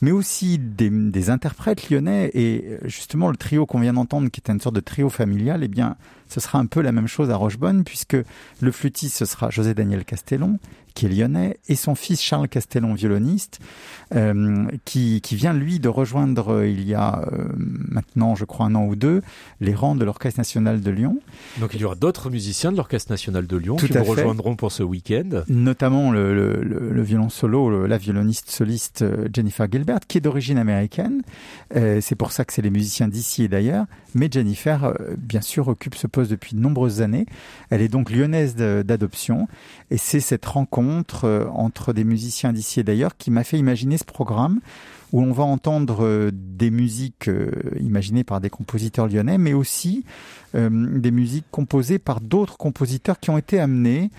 mais 0.00 0.12
aussi 0.12 0.58
des, 0.58 0.88
des 0.88 1.28
interprètes 1.28 1.90
lyonnais. 1.90 2.30
Et 2.32 2.78
justement, 2.84 3.30
le 3.30 3.36
trio 3.36 3.66
qu'on 3.66 3.80
vient 3.80 3.92
d'entendre, 3.92 4.30
qui 4.30 4.40
est 4.40 4.50
une 4.50 4.60
sorte 4.60 4.74
de 4.74 4.80
trio 4.80 5.10
familial, 5.10 5.62
eh 5.62 5.68
bien, 5.68 5.96
ce 6.34 6.40
sera 6.40 6.58
un 6.58 6.66
peu 6.66 6.80
la 6.80 6.90
même 6.90 7.06
chose 7.06 7.30
à 7.30 7.36
Rochebonne, 7.36 7.84
puisque 7.84 8.16
le 8.60 8.72
flûtiste, 8.72 9.18
ce 9.18 9.24
sera 9.24 9.50
José 9.50 9.72
Daniel 9.72 10.04
Castellon, 10.04 10.58
qui 10.94 11.06
est 11.06 11.08
lyonnais, 11.08 11.58
et 11.68 11.74
son 11.74 11.96
fils 11.96 12.22
Charles 12.22 12.48
Castellon, 12.48 12.94
violoniste, 12.94 13.58
euh, 14.14 14.66
qui, 14.84 15.20
qui, 15.20 15.34
vient, 15.34 15.52
lui, 15.52 15.80
de 15.80 15.88
rejoindre, 15.88 16.54
euh, 16.54 16.68
il 16.68 16.86
y 16.86 16.94
a 16.94 17.24
euh, 17.32 17.48
maintenant, 17.56 18.36
je 18.36 18.44
crois, 18.44 18.66
un 18.66 18.76
an 18.76 18.84
ou 18.84 18.94
deux, 18.94 19.20
les 19.60 19.74
rangs 19.74 19.96
de 19.96 20.04
l'Orchestre 20.04 20.38
national 20.38 20.80
de 20.80 20.90
Lyon. 20.92 21.18
Donc 21.58 21.74
il 21.74 21.80
y 21.80 21.84
aura 21.84 21.96
d'autres 21.96 22.30
musiciens 22.30 22.70
de 22.70 22.76
l'Orchestre 22.76 23.10
national 23.10 23.48
de 23.48 23.56
Lyon 23.56 23.76
qui 23.76 23.88
vous 23.88 24.04
rejoindront 24.04 24.54
pour 24.54 24.70
ce 24.70 24.84
week-end. 24.84 25.42
Notamment 25.48 26.12
le, 26.12 26.32
le, 26.32 26.62
le, 26.62 27.02
violon 27.02 27.28
solo, 27.28 27.86
la 27.86 27.98
violoniste 27.98 28.50
soliste 28.50 29.04
Jennifer 29.32 29.66
Gilbert, 29.70 30.00
qui 30.06 30.18
est 30.18 30.20
d'origine 30.20 30.58
américaine. 30.58 31.22
Euh, 31.74 32.00
c'est 32.00 32.14
pour 32.14 32.30
ça 32.30 32.44
que 32.44 32.52
c'est 32.52 32.62
les 32.62 32.70
musiciens 32.70 33.08
d'ici 33.08 33.44
et 33.44 33.48
d'ailleurs. 33.48 33.86
Mais 34.14 34.28
Jennifer, 34.30 34.94
bien 35.18 35.40
sûr, 35.40 35.66
occupe 35.66 35.96
ce 35.96 36.06
poste 36.06 36.30
depuis 36.30 36.54
de 36.54 36.60
nombreuses 36.60 37.02
années. 37.02 37.26
Elle 37.70 37.82
est 37.82 37.88
donc 37.88 38.10
lyonnaise 38.10 38.54
d'adoption. 38.54 39.48
Et 39.90 39.96
c'est 39.96 40.20
cette 40.20 40.46
rencontre 40.46 40.83
euh, 41.24 41.46
entre 41.48 41.92
des 41.92 42.04
musiciens 42.04 42.52
d'ici 42.52 42.80
et 42.80 42.82
d'ailleurs 42.82 43.16
qui 43.16 43.30
m'a 43.30 43.44
fait 43.44 43.58
imaginer 43.58 43.98
ce 43.98 44.04
programme 44.04 44.60
où 45.12 45.22
on 45.22 45.32
va 45.32 45.44
entendre 45.44 46.04
euh, 46.04 46.30
des 46.32 46.70
musiques 46.70 47.28
euh, 47.28 47.50
imaginées 47.80 48.24
par 48.24 48.40
des 48.40 48.50
compositeurs 48.50 49.08
lyonnais, 49.08 49.38
mais 49.38 49.52
aussi 49.52 50.04
des 50.54 51.10
musiques 51.10 51.46
composées 51.50 51.98
par 51.98 52.20
d'autres 52.20 52.56
compositeurs 52.56 53.18
qui 53.18 53.30
ont 53.30 53.38
été 53.38 53.58
amenés 53.58 54.12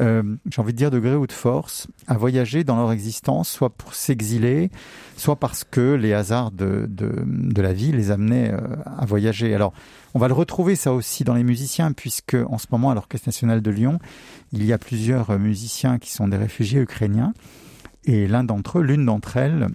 euh, 0.00 0.22
j'ai 0.50 0.60
envie 0.60 0.72
de 0.72 0.78
dire 0.78 0.90
de 0.90 0.98
gré 0.98 1.14
ou 1.14 1.26
de 1.26 1.32
force, 1.32 1.88
à 2.06 2.16
voyager 2.16 2.64
dans 2.64 2.76
leur 2.76 2.92
existence, 2.92 3.48
soit 3.48 3.70
pour 3.70 3.94
s'exiler, 3.94 4.70
soit 5.16 5.36
parce 5.36 5.64
que 5.64 5.94
les 5.94 6.12
hasards 6.12 6.52
de, 6.52 6.86
de, 6.88 7.12
de 7.26 7.62
la 7.62 7.72
vie 7.72 7.92
les 7.92 8.10
amenaient 8.10 8.52
à 8.84 9.04
voyager. 9.06 9.54
Alors, 9.54 9.72
on 10.14 10.18
va 10.18 10.28
le 10.28 10.34
retrouver 10.34 10.76
ça 10.76 10.92
aussi 10.92 11.24
dans 11.24 11.34
les 11.34 11.44
musiciens, 11.44 11.92
puisque 11.92 12.36
en 12.48 12.58
ce 12.58 12.66
moment 12.70 12.90
à 12.90 12.94
l'Orchestre 12.94 13.28
national 13.28 13.62
de 13.62 13.70
Lyon, 13.70 13.98
il 14.52 14.64
y 14.64 14.72
a 14.72 14.78
plusieurs 14.78 15.38
musiciens 15.38 15.98
qui 15.98 16.12
sont 16.12 16.28
des 16.28 16.36
réfugiés 16.36 16.80
ukrainiens, 16.80 17.32
et 18.04 18.26
l'un 18.26 18.44
d'entre 18.44 18.78
eux, 18.78 18.82
l'une 18.82 19.04
d'entre 19.04 19.36
elles, 19.36 19.68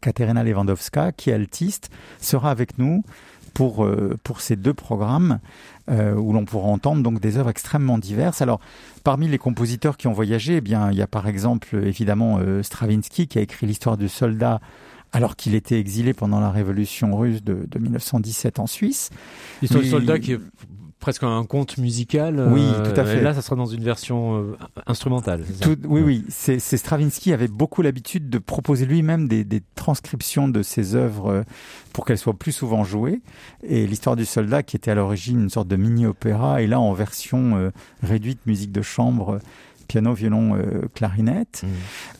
Katerina 0.00 0.44
Lewandowska, 0.44 1.12
qui 1.12 1.30
est 1.30 1.34
altiste, 1.34 1.90
sera 2.20 2.50
avec 2.50 2.78
nous 2.78 3.02
pour, 3.54 3.84
euh, 3.84 4.18
pour 4.22 4.40
ces 4.40 4.56
deux 4.56 4.74
programmes 4.74 5.38
euh, 5.90 6.14
où 6.14 6.32
l'on 6.32 6.44
pourra 6.44 6.68
entendre 6.68 7.02
donc 7.02 7.20
des 7.20 7.36
œuvres 7.36 7.50
extrêmement 7.50 7.98
diverses. 7.98 8.42
Alors, 8.42 8.60
parmi 9.04 9.28
les 9.28 9.38
compositeurs 9.38 9.96
qui 9.96 10.06
ont 10.06 10.12
voyagé, 10.12 10.56
eh 10.56 10.60
bien, 10.60 10.90
il 10.90 10.98
y 10.98 11.02
a 11.02 11.06
par 11.06 11.28
exemple 11.28 11.76
évidemment 11.84 12.38
euh, 12.40 12.62
Stravinsky 12.62 13.26
qui 13.26 13.38
a 13.38 13.42
écrit 13.42 13.66
l'histoire 13.66 13.96
du 13.96 14.08
soldat 14.08 14.60
alors 15.12 15.34
qu'il 15.34 15.54
était 15.54 15.78
exilé 15.78 16.14
pendant 16.14 16.38
la 16.38 16.50
révolution 16.50 17.16
russe 17.16 17.42
de, 17.42 17.66
de 17.66 17.78
1917 17.78 18.60
en 18.60 18.66
Suisse. 18.66 19.10
L'histoire 19.60 19.82
du 19.82 19.90
soldat 19.90 20.18
qui 20.20 20.32
est 20.32 20.40
presque 21.00 21.22
un 21.22 21.44
conte 21.44 21.78
musical. 21.78 22.48
Oui, 22.52 22.62
tout 22.84 23.00
à 23.00 23.04
fait. 23.04 23.18
Et 23.18 23.20
là, 23.20 23.34
ça 23.34 23.42
sera 23.42 23.56
dans 23.56 23.66
une 23.66 23.82
version 23.82 24.38
euh, 24.38 24.56
instrumentale. 24.86 25.44
Tout, 25.60 25.76
oui, 25.84 26.02
oui. 26.02 26.24
C'est 26.28 26.58
Stravinsky 26.58 27.32
avait 27.32 27.48
beaucoup 27.48 27.82
l'habitude 27.82 28.28
de 28.30 28.38
proposer 28.38 28.86
lui-même 28.86 29.26
des, 29.26 29.44
des, 29.44 29.62
transcriptions 29.74 30.46
de 30.46 30.62
ses 30.62 30.94
œuvres 30.94 31.30
euh, 31.30 31.42
pour 31.92 32.04
qu'elles 32.04 32.18
soient 32.18 32.38
plus 32.38 32.52
souvent 32.52 32.84
jouées. 32.84 33.22
Et 33.62 33.86
l'histoire 33.86 34.14
du 34.14 34.26
soldat, 34.26 34.62
qui 34.62 34.76
était 34.76 34.90
à 34.90 34.94
l'origine 34.94 35.40
une 35.40 35.50
sorte 35.50 35.68
de 35.68 35.76
mini-opéra, 35.76 36.62
est 36.62 36.66
là 36.66 36.78
en 36.78 36.92
version 36.92 37.56
euh, 37.56 37.70
réduite, 38.02 38.46
musique 38.46 38.72
de 38.72 38.82
chambre 38.82 39.40
piano, 39.90 40.12
violon, 40.14 40.54
euh, 40.54 40.88
clarinette. 40.94 41.64
Mmh. 41.64 41.68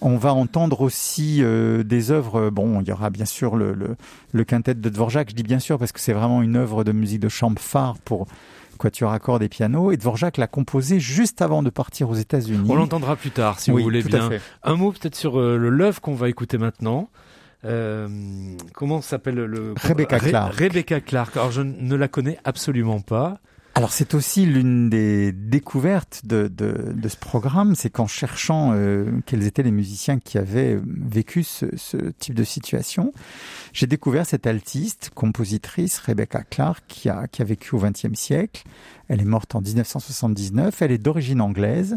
On 0.00 0.16
va 0.16 0.34
entendre 0.34 0.80
aussi 0.80 1.38
euh, 1.40 1.84
des 1.84 2.10
œuvres. 2.10 2.50
Bon, 2.50 2.80
il 2.80 2.88
y 2.88 2.92
aura 2.92 3.10
bien 3.10 3.24
sûr 3.24 3.54
le, 3.54 3.74
le, 3.74 3.96
le, 4.32 4.44
quintet 4.44 4.74
de 4.74 4.88
Dvorak. 4.88 5.30
Je 5.30 5.36
dis 5.36 5.44
bien 5.44 5.60
sûr 5.60 5.78
parce 5.78 5.92
que 5.92 6.00
c'est 6.00 6.12
vraiment 6.12 6.42
une 6.42 6.56
œuvre 6.56 6.82
de 6.82 6.90
musique 6.90 7.20
de 7.20 7.28
chambre 7.28 7.60
phare 7.60 7.96
pour 7.98 8.26
quatuor 8.80 9.12
à 9.12 9.20
cordes 9.20 9.44
et 9.44 9.48
piano. 9.48 9.92
Et 9.92 9.96
Dvorak 9.96 10.36
l'a 10.36 10.48
composé 10.48 10.98
juste 10.98 11.42
avant 11.42 11.62
de 11.62 11.70
partir 11.70 12.10
aux 12.10 12.14
États-Unis. 12.14 12.68
On 12.68 12.74
l'entendra 12.74 13.14
plus 13.14 13.30
tard, 13.30 13.60
si 13.60 13.70
vous 13.70 13.78
voulez 13.78 14.02
bien. 14.02 14.30
Un 14.64 14.74
mot 14.74 14.90
peut-être 14.90 15.14
sur 15.14 15.38
euh, 15.38 15.56
le 15.56 15.68
love 15.68 16.00
qu'on 16.00 16.14
va 16.14 16.28
écouter 16.28 16.58
maintenant. 16.58 17.08
Euh, 17.64 18.08
comment 18.74 19.00
s'appelle 19.00 19.36
le 19.36 19.74
Rebecca 19.80 20.18
Clark. 20.18 20.54
Rebecca 20.54 21.00
Clark. 21.00 21.36
Alors 21.36 21.52
je 21.52 21.62
ne 21.62 21.94
la 21.94 22.08
connais 22.08 22.38
absolument 22.44 23.00
pas. 23.00 23.38
Alors 23.76 23.92
c'est 23.92 24.14
aussi 24.14 24.46
l'une 24.46 24.90
des 24.90 25.30
découvertes 25.30 26.22
de, 26.24 26.48
de, 26.48 26.92
de 26.92 27.08
ce 27.08 27.16
programme, 27.16 27.76
c'est 27.76 27.88
qu'en 27.88 28.08
cherchant 28.08 28.72
euh, 28.74 29.10
quels 29.26 29.46
étaient 29.46 29.62
les 29.62 29.70
musiciens 29.70 30.18
qui 30.18 30.38
avaient 30.38 30.78
vécu 30.84 31.44
ce, 31.44 31.66
ce 31.76 31.96
type 32.18 32.34
de 32.34 32.42
situation, 32.42 33.12
j'ai 33.72 33.86
découvert 33.86 34.26
cette 34.26 34.46
altiste, 34.48 35.10
compositrice 35.14 35.98
Rebecca 36.00 36.42
Clark, 36.42 36.82
qui 36.88 37.08
a, 37.08 37.28
qui 37.28 37.42
a 37.42 37.44
vécu 37.44 37.76
au 37.76 37.78
XXe 37.78 38.14
siècle. 38.14 38.64
Elle 39.08 39.20
est 39.20 39.24
morte 39.24 39.54
en 39.54 39.60
1979. 39.60 40.82
Elle 40.82 40.92
est 40.92 40.98
d'origine 40.98 41.40
anglaise. 41.40 41.96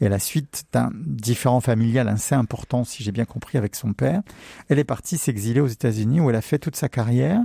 Et 0.00 0.06
à 0.06 0.08
la 0.10 0.18
suite 0.18 0.64
d'un 0.72 0.90
différent 0.94 1.60
familial 1.60 2.08
assez 2.08 2.34
important, 2.34 2.84
si 2.84 3.02
j'ai 3.02 3.12
bien 3.12 3.24
compris, 3.24 3.56
avec 3.56 3.74
son 3.74 3.94
père, 3.94 4.22
elle 4.68 4.78
est 4.78 4.84
partie 4.84 5.16
s'exiler 5.16 5.60
aux 5.60 5.66
États-Unis 5.66 6.20
où 6.20 6.28
elle 6.28 6.36
a 6.36 6.42
fait 6.42 6.58
toute 6.58 6.76
sa 6.76 6.88
carrière 6.88 7.40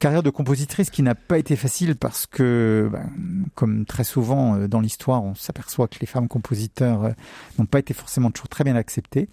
carrière 0.00 0.22
de 0.22 0.30
compositrice 0.30 0.90
qui 0.90 1.02
n'a 1.02 1.14
pas 1.14 1.38
été 1.38 1.54
facile 1.56 1.94
parce 1.94 2.26
que, 2.26 2.89
ben, 2.90 3.10
comme 3.54 3.84
très 3.86 4.04
souvent 4.04 4.56
euh, 4.56 4.68
dans 4.68 4.80
l'histoire, 4.80 5.22
on 5.24 5.34
s'aperçoit 5.34 5.88
que 5.88 5.96
les 6.00 6.06
femmes 6.06 6.28
compositeurs 6.28 7.04
euh, 7.04 7.10
n'ont 7.58 7.66
pas 7.66 7.78
été 7.78 7.94
forcément 7.94 8.30
toujours 8.30 8.48
très 8.48 8.64
bien 8.64 8.76
acceptées. 8.76 9.28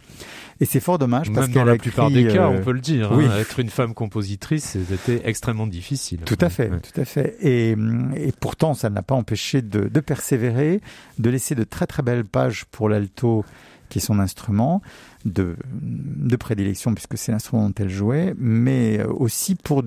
Et 0.60 0.66
c'est 0.66 0.80
fort 0.80 0.98
dommage 0.98 1.32
parce 1.32 1.48
que 1.48 1.54
dans 1.54 1.66
la 1.66 1.78
plupart 1.78 2.10
des 2.10 2.28
cas, 2.28 2.48
on 2.48 2.62
peut 2.62 2.72
le 2.72 2.82
dire. 2.82 3.12
Oui. 3.12 3.26
Hein, 3.26 3.38
être 3.40 3.60
une 3.60 3.70
femme 3.70 3.94
compositrice, 3.94 4.78
c'était 4.88 5.22
extrêmement 5.26 5.68
difficile. 5.68 6.22
Tout 6.22 6.38
à 6.40 6.50
fait, 6.50 6.70
ouais. 6.70 6.80
tout 6.80 7.00
à 7.00 7.06
fait. 7.06 7.38
Et, 7.42 7.72
et 8.16 8.32
pourtant, 8.40 8.74
ça 8.74 8.90
ne 8.90 8.96
l'a 8.96 9.04
pas 9.04 9.16
empêché 9.16 9.62
de, 9.62 9.88
de 9.88 10.00
persévérer, 10.00 10.82
de 11.20 11.30
laisser 11.30 11.56
de 11.56 11.64
très 11.64 11.88
très 11.88 12.04
belles 12.04 12.26
pages 12.26 12.66
pour 12.66 12.90
l'alto 12.90 13.44
qui 13.90 14.00
est 14.00 14.02
son 14.02 14.20
instrument 14.20 14.82
de, 15.26 15.56
de 15.72 16.36
prédilection 16.36 16.94
puisque 16.94 17.18
c'est 17.18 17.32
l'instrument 17.32 17.68
dont 17.68 17.74
elle 17.80 17.90
jouait, 17.90 18.34
mais 18.38 19.04
aussi 19.04 19.56
pour 19.56 19.84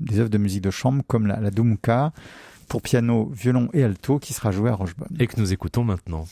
des 0.00 0.20
œuvres 0.20 0.30
de 0.30 0.38
musique 0.38 0.62
de 0.62 0.70
chambre 0.70 1.02
comme 1.06 1.26
la, 1.26 1.40
la 1.40 1.50
Dumka 1.50 2.12
pour 2.68 2.82
piano, 2.82 3.30
violon 3.32 3.68
et 3.72 3.82
alto 3.82 4.18
qui 4.18 4.32
sera 4.32 4.50
jouée 4.50 4.70
à 4.70 4.74
Rochebonne. 4.74 5.16
Et 5.18 5.26
que 5.26 5.40
nous 5.40 5.52
écoutons 5.52 5.84
maintenant. 5.84 6.26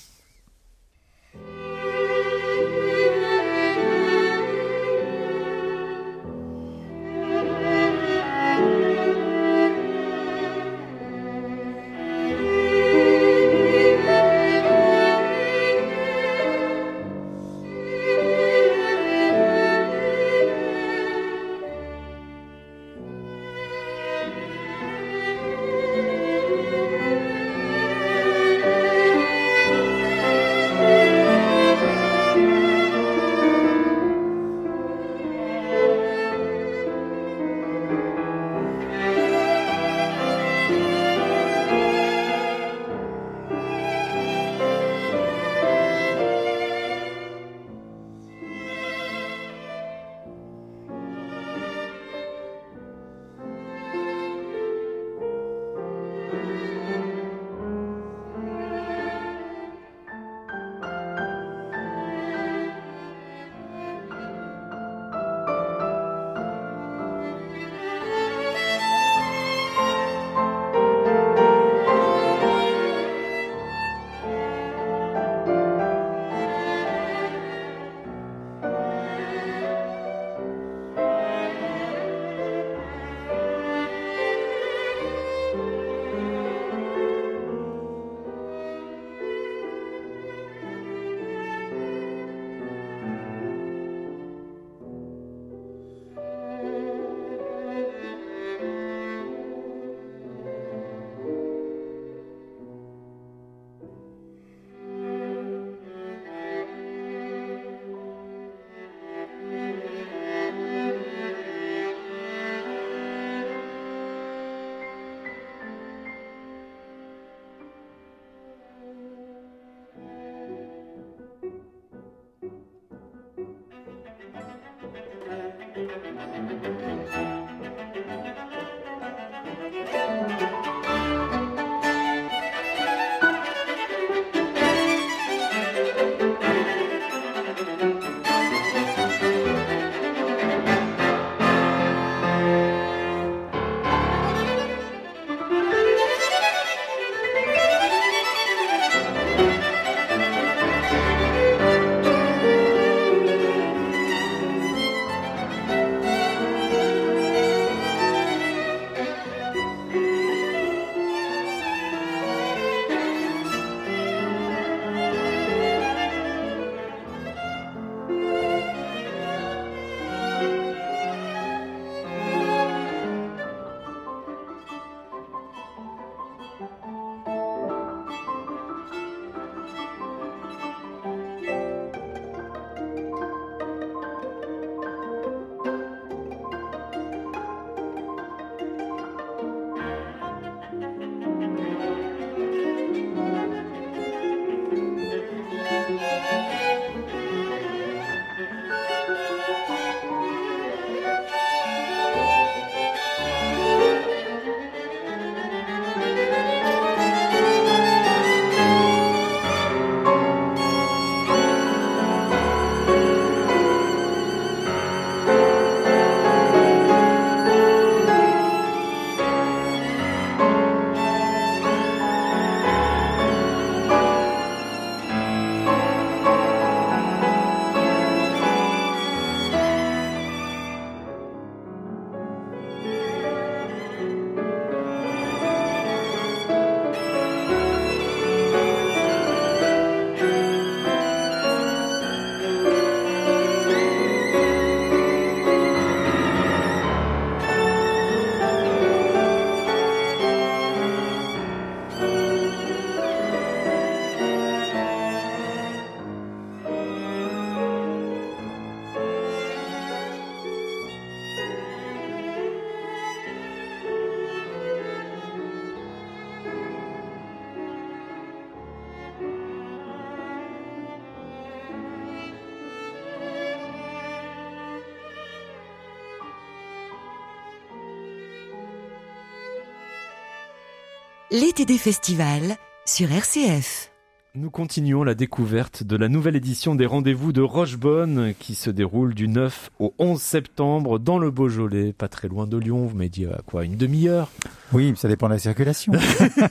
L'été 281.35 281.65
des 281.65 281.79
festivals 281.79 282.55
sur 282.87 283.11
RCF. 283.11 283.91
Nous 284.37 284.51
continuons 284.51 285.03
la 285.03 285.17
découverte 285.17 285.83
de 285.83 285.97
la 285.97 286.09
nouvelle 286.09 286.37
édition 286.37 286.77
des 286.77 286.87
rendez-vous 286.87 287.33
de 287.33 287.41
Rochebonne 287.41 288.35
qui 288.39 288.55
se 288.55 288.71
déroule 288.71 289.15
du 289.15 289.27
9 289.27 289.71
au 289.81 289.95
11 289.99 290.23
septembre 290.23 291.01
dans 291.01 291.19
le 291.19 291.33
Beaujolais, 291.33 291.93
pas 291.93 292.07
très 292.07 292.29
loin 292.29 292.47
de 292.47 292.57
Lyon. 292.57 292.87
Vous 292.87 292.97
m'avez 292.97 293.09
dit 293.09 293.27
à 293.27 293.41
quoi 293.45 293.65
Une 293.65 293.75
demi-heure? 293.75 294.31
Oui, 294.73 294.93
ça 294.97 295.07
dépend 295.07 295.29
de 295.29 295.35
la 295.35 295.39
circulation. 295.39 295.93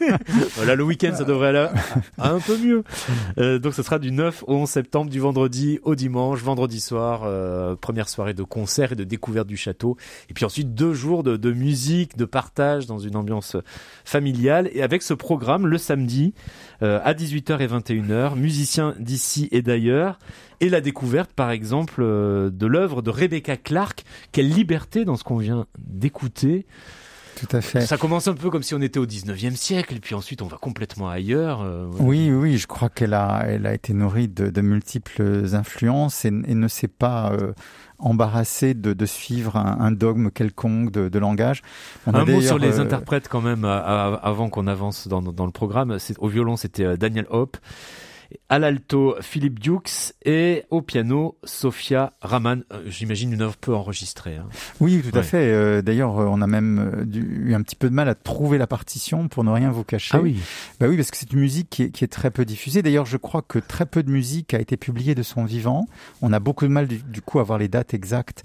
voilà, 0.56 0.76
le 0.76 0.84
week-end, 0.84 1.14
ça 1.14 1.26
devrait 1.26 1.50
aller 1.50 1.68
un 2.18 2.40
peu 2.40 2.58
mieux. 2.58 2.84
Euh, 3.38 3.60
donc, 3.60 3.74
ce 3.74 3.84
sera 3.84 4.00
du 4.00 4.12
9 4.12 4.46
au 4.48 4.56
11 4.56 4.70
septembre, 4.70 5.12
du 5.12 5.20
vendredi 5.20 5.80
au 5.84 5.96
dimanche, 5.96 6.42
vendredi 6.42 6.80
soir, 6.80 7.24
euh, 7.26 7.76
première 7.76 8.08
soirée 8.08 8.34
de 8.34 8.44
concert 8.44 8.94
et 8.94 8.96
de 8.96 9.04
découverte 9.04 9.48
du 9.48 9.58
château. 9.58 9.98
Et 10.30 10.34
puis 10.34 10.46
ensuite, 10.46 10.74
deux 10.74 10.94
jours 10.94 11.24
de, 11.24 11.52
musique, 11.52 12.16
de 12.16 12.24
partage 12.24 12.86
dans 12.86 13.00
une 13.00 13.18
ambiance 13.18 13.58
familiale. 14.06 14.70
Et 14.74 14.84
avec 14.84 15.02
ce 15.02 15.14
programme, 15.14 15.68
le 15.68 15.78
samedi, 15.78 16.34
euh, 16.82 17.02
à 17.04 17.14
18h 17.14 17.60
et 17.60 17.68
21h, 17.68 18.38
musiciens 18.38 18.96
d'ici 19.00 19.50
et 19.52 19.62
d'ailleurs, 19.62 20.18
et 20.62 20.70
la 20.70 20.80
découverte, 20.80 21.34
par 21.34 21.52
exemple, 21.52 22.02
de 22.02 22.66
l'œuvre 22.66 23.02
de 23.02 23.10
Rebecca 23.10 23.58
Clark. 23.58 24.06
Quelle 24.32 24.50
liberté 24.50 25.04
dans 25.04 25.18
ce 25.18 25.26
qu'on 25.26 25.38
vient 25.38 25.66
d'écouter. 25.78 26.66
Tout 27.40 27.56
à 27.56 27.62
fait. 27.62 27.82
Ça 27.82 27.98
commence 27.98 28.28
un 28.28 28.34
peu 28.34 28.50
comme 28.50 28.64
si 28.64 28.74
on 28.76 28.82
était 28.82 29.00
au 29.00 29.06
19e 29.06 29.56
siècle, 29.56 29.96
et 29.96 30.00
puis 30.00 30.16
ensuite 30.16 30.42
on 30.42 30.48
va 30.48 30.58
complètement 30.58 31.10
ailleurs. 31.10 31.62
euh, 31.62 31.88
Oui, 32.00 32.32
oui, 32.32 32.58
je 32.58 32.68
crois 32.68 32.90
qu'elle 32.90 33.14
a, 33.14 33.44
elle 33.48 33.66
a 33.66 33.74
été 33.74 33.94
nourrie 33.94 34.28
de, 34.28 34.50
de 34.50 34.62
multiples 34.62 35.44
influences 35.54 36.26
et, 36.26 36.30
et 36.30 36.56
ne 36.56 36.68
s'est 36.68 36.88
pas 36.88 37.32
euh, 37.34 37.54
embarrassée 38.00 38.74
de, 38.74 38.94
de 38.94 39.06
suivre 39.06 39.56
un, 39.58 39.78
un 39.80 39.92
dogme 39.92 40.30
quelconque 40.30 40.92
de, 40.92 41.10
de 41.10 41.20
langage. 41.20 41.62
On 42.06 42.14
Un 42.14 42.26
mot 42.26 42.42
sur 42.42 42.58
les 42.58 42.80
euh, 42.80 42.84
interprètes 42.84 43.28
quand 43.30 43.42
même, 43.42 43.66
à- 43.66 43.78
à- 43.80 44.14
avant 44.16 44.50
qu'on 44.50 44.68
avance 44.68 45.08
dans, 45.08 45.22
dans 45.22 45.46
le 45.46 45.52
programme. 45.52 46.00
C'est- 46.00 46.18
Au 46.20 46.28
violon, 46.28 46.56
c'était 46.58 46.86
euh, 46.86 46.98
Daniel 46.98 47.26
Hope. 47.30 47.58
À 48.50 48.60
l'alto, 48.60 49.16
Philippe 49.22 49.60
Dukes. 49.60 50.14
Et 50.26 50.64
au 50.70 50.82
piano, 50.82 51.38
Sophia 51.44 52.14
Raman. 52.22 52.64
Euh, 52.72 52.82
J'imagine 52.88 53.34
une 53.34 53.42
œuvre 53.42 53.58
peu 53.58 53.74
enregistrée. 53.74 54.38
hein. 54.38 54.48
Oui, 54.80 55.02
tout 55.02 55.18
à 55.18 55.24
fait. 55.24 55.52
Euh, 55.52 55.82
D'ailleurs, 55.82 56.20
euh, 56.20 56.26
on 56.30 56.42
a 56.42 56.48
même 56.48 57.04
dû- 57.06 57.22
eu 57.50 57.54
un 57.54 57.62
petit 57.62 57.76
peu 57.76 57.90
de 57.90 57.94
mal 57.96 58.10
à 58.10 58.16
trouver 58.16 58.58
la 58.58 58.68
partition 58.68 59.28
pour 59.28 59.44
ne 59.44 59.52
rien 59.52 59.72
vous 59.72 59.84
cacher. 59.84 60.18
Ah 60.18 60.22
oui. 60.22 60.38
Bah 60.80 60.88
oui, 60.90 60.96
parce 60.98 61.12
que 61.12 61.18
c'est 61.18 61.32
une 61.34 61.40
musique 61.40 61.70
qui 61.70 61.84
est, 61.84 61.90
qui 61.92 62.04
est 62.04 62.08
très 62.08 62.32
peu 62.32 62.46
diffusée. 62.46 62.82
D'ailleurs, 62.82 63.06
je 63.06 63.18
crois 63.18 63.42
que 63.42 63.60
très 63.60 63.86
peu 63.86 64.04
de 64.04 64.10
musique 64.12 64.54
a 64.54 64.60
été 64.60 64.78
publiée 64.78 65.16
de 65.16 65.24
son 65.24 65.46
vivant. 65.46 65.88
On 66.22 66.32
a 66.34 66.40
beaucoup 66.40 66.66
de 66.66 66.72
mal 66.72 66.88
du, 66.88 66.98
du 66.98 67.22
coup 67.22 67.40
à 67.40 67.42
avoir 67.42 67.58
les 67.60 67.68
dates 67.68 67.94
exactes 67.94 68.44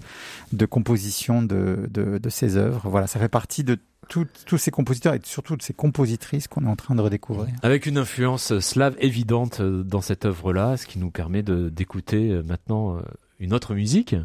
de 0.53 0.65
composition 0.65 1.41
de, 1.43 1.87
de, 1.91 2.17
de 2.17 2.29
ses 2.29 2.57
œuvres. 2.57 2.89
Voilà, 2.89 3.07
ça 3.07 3.19
fait 3.19 3.29
partie 3.29 3.63
de 3.63 3.77
tous 4.07 4.57
ces 4.57 4.71
compositeurs 4.71 5.13
et 5.13 5.19
surtout 5.23 5.55
de 5.55 5.61
ces 5.61 5.73
compositrices 5.73 6.47
qu'on 6.47 6.65
est 6.65 6.69
en 6.69 6.75
train 6.75 6.95
de 6.95 7.01
redécouvrir. 7.01 7.53
Avec 7.61 7.85
une 7.85 7.97
influence 7.97 8.57
slave 8.59 8.95
évidente 8.99 9.59
euh, 9.61 9.83
dans 9.83 10.01
cette 10.01 10.25
œuvre-là, 10.25 10.77
ce 10.77 10.87
qui 10.87 10.97
nous 10.99 11.11
permet 11.11 11.43
d'écouter 11.43 12.31
euh, 12.31 12.41
maintenant 12.43 12.97
euh, 12.97 13.01
une 13.39 13.53
autre 13.53 13.75
musique 13.75 14.15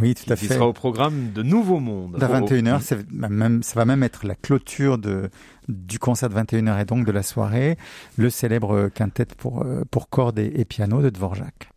Oui, 0.00 0.14
tout 0.14 0.24
qui, 0.24 0.32
à 0.32 0.36
qui 0.36 0.46
fait. 0.46 0.54
sera 0.54 0.66
au 0.66 0.72
programme 0.72 1.32
de 1.32 1.42
Nouveau 1.42 1.80
Monde. 1.80 2.16
À 2.22 2.28
Oh, 2.30 2.38
oh. 2.42 2.46
21h, 2.46 2.80
c'est 2.80 3.10
même, 3.12 3.62
ça 3.62 3.74
va 3.74 3.84
même 3.84 4.02
être 4.02 4.26
la 4.26 4.34
clôture 4.34 4.96
de, 4.98 5.28
du 5.68 5.98
concert 5.98 6.30
de 6.30 6.34
21h 6.34 6.80
et 6.80 6.84
donc 6.86 7.06
de 7.06 7.12
la 7.12 7.22
soirée, 7.22 7.76
le 8.16 8.30
célèbre 8.30 8.88
quintet 8.88 9.26
pour, 9.36 9.62
euh, 9.64 9.82
pour 9.90 10.08
cordes 10.08 10.38
et, 10.38 10.50
et 10.56 10.64
piano 10.64 11.02
de 11.02 11.10
Dvorak. 11.10 11.70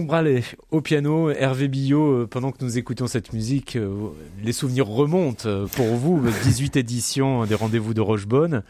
Franck 0.00 0.08
Bralet 0.08 0.44
au 0.70 0.80
piano, 0.80 1.28
Hervé 1.28 1.68
Billot, 1.68 2.22
euh, 2.22 2.26
pendant 2.26 2.52
que 2.52 2.64
nous 2.64 2.78
écoutons 2.78 3.06
cette 3.06 3.34
musique, 3.34 3.76
euh, 3.76 4.08
les 4.42 4.54
souvenirs 4.54 4.86
remontent 4.86 5.46
euh, 5.46 5.66
pour 5.66 5.88
vous, 5.88 6.22
18 6.44 6.76
éditions 6.76 7.44
des 7.44 7.54
rendez-vous 7.54 7.92
de 7.92 8.00
Rochebonne. 8.00 8.62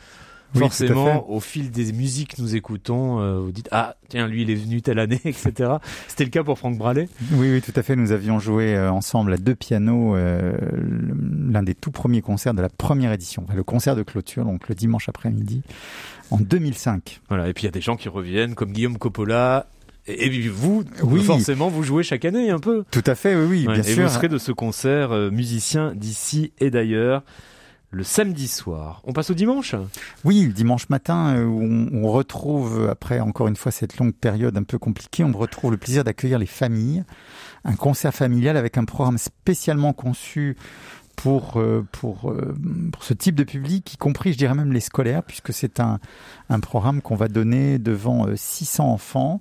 Oui, 0.57 0.63
Forcément, 0.63 1.31
au 1.31 1.39
fil 1.39 1.71
des 1.71 1.93
musiques 1.93 2.35
que 2.35 2.43
nous 2.43 2.57
écoutons, 2.57 3.41
vous 3.41 3.53
dites 3.53 3.69
ah 3.71 3.95
tiens 4.09 4.27
lui 4.27 4.43
il 4.43 4.51
est 4.51 4.57
venu 4.57 4.83
telle 4.83 4.99
année, 4.99 5.21
etc. 5.25 5.75
C'était 6.09 6.25
le 6.25 6.31
cas 6.31 6.43
pour 6.43 6.59
Franck 6.59 6.77
Bralet. 6.77 7.09
Oui, 7.35 7.53
oui, 7.53 7.63
tout 7.63 7.73
à 7.77 7.85
fait. 7.85 7.95
Nous 7.95 8.11
avions 8.11 8.41
joué 8.41 8.77
ensemble 8.77 9.35
à 9.35 9.37
deux 9.37 9.55
pianos 9.55 10.17
l'un 10.17 11.63
des 11.63 11.77
tout 11.77 11.93
premiers 11.93 12.21
concerts 12.21 12.55
de 12.55 12.63
la 12.63 12.69
première 12.69 13.13
édition, 13.13 13.47
le 13.55 13.63
concert 13.63 13.95
de 13.95 14.03
clôture, 14.03 14.45
donc 14.45 14.69
le 14.69 14.75
dimanche 14.75 15.09
après-midi 15.09 15.63
en 16.33 16.39
2005. 16.39 17.21
Voilà. 17.29 17.49
Et 17.49 17.53
puis 17.53 17.63
il 17.63 17.67
y 17.67 17.69
a 17.69 17.73
des 17.73 17.81
gens 17.81 17.97
qui 17.97 18.09
reviennent 18.09 18.57
comme 18.57 18.73
Guillaume 18.73 18.99
Coppola, 18.99 19.67
et 20.07 20.49
vous, 20.49 20.85
oui. 21.03 21.23
forcément, 21.23 21.69
vous 21.69 21.83
jouez 21.83 22.03
chaque 22.03 22.25
année 22.25 22.51
un 22.51 22.59
peu. 22.59 22.85
Tout 22.91 23.05
à 23.07 23.15
fait, 23.15 23.35
oui, 23.35 23.67
oui 23.67 23.67
bien 23.67 23.83
sûr. 23.83 24.03
Et 24.03 24.07
vous 24.07 24.13
serez 24.13 24.29
de 24.29 24.39
ce 24.39 24.53
concert 24.53 25.13
euh, 25.13 25.31
musicien 25.31 25.93
d'ici 25.95 26.53
et 26.59 26.71
d'ailleurs 26.71 27.23
le 27.93 28.05
samedi 28.05 28.47
soir. 28.47 29.03
On 29.05 29.13
passe 29.13 29.31
au 29.31 29.35
dimanche? 29.35 29.75
Oui, 30.25 30.45
le 30.47 30.53
dimanche 30.53 30.89
matin, 30.91 31.35
euh, 31.37 31.45
où 31.45 31.63
on, 31.63 32.05
on, 32.05 32.11
retrouve, 32.11 32.89
après 32.89 33.21
encore 33.21 33.49
une 33.49 33.57
fois 33.57 33.73
cette 33.73 33.99
longue 33.99 34.15
période 34.15 34.57
un 34.57 34.63
peu 34.63 34.79
compliquée, 34.79 35.25
on 35.25 35.33
retrouve 35.33 35.73
le 35.73 35.77
plaisir 35.77 36.05
d'accueillir 36.05 36.39
les 36.39 36.47
familles. 36.47 37.05
Un 37.65 37.75
concert 37.75 38.15
familial 38.15 38.57
avec 38.57 38.79
un 38.79 38.85
programme 38.85 39.19
spécialement 39.19 39.93
conçu 39.93 40.57
pour, 41.17 41.59
euh, 41.59 41.85
pour, 41.93 42.33
pour 42.93 43.05
ce 43.05 43.13
type 43.13 43.35
de 43.35 43.45
public, 43.45 43.93
y 43.93 43.97
compris, 43.99 44.33
je 44.33 44.39
dirais 44.39 44.55
même 44.55 44.73
les 44.73 44.81
scolaires, 44.81 45.23
puisque 45.23 45.53
c'est 45.53 45.81
un, 45.81 45.99
un 46.51 46.61
programme 46.61 47.01
qu'on 47.01 47.15
va 47.15 47.29
donner 47.29 47.79
devant 47.79 48.27
600 48.35 48.85
euh, 48.85 48.93
enfants. 48.93 49.41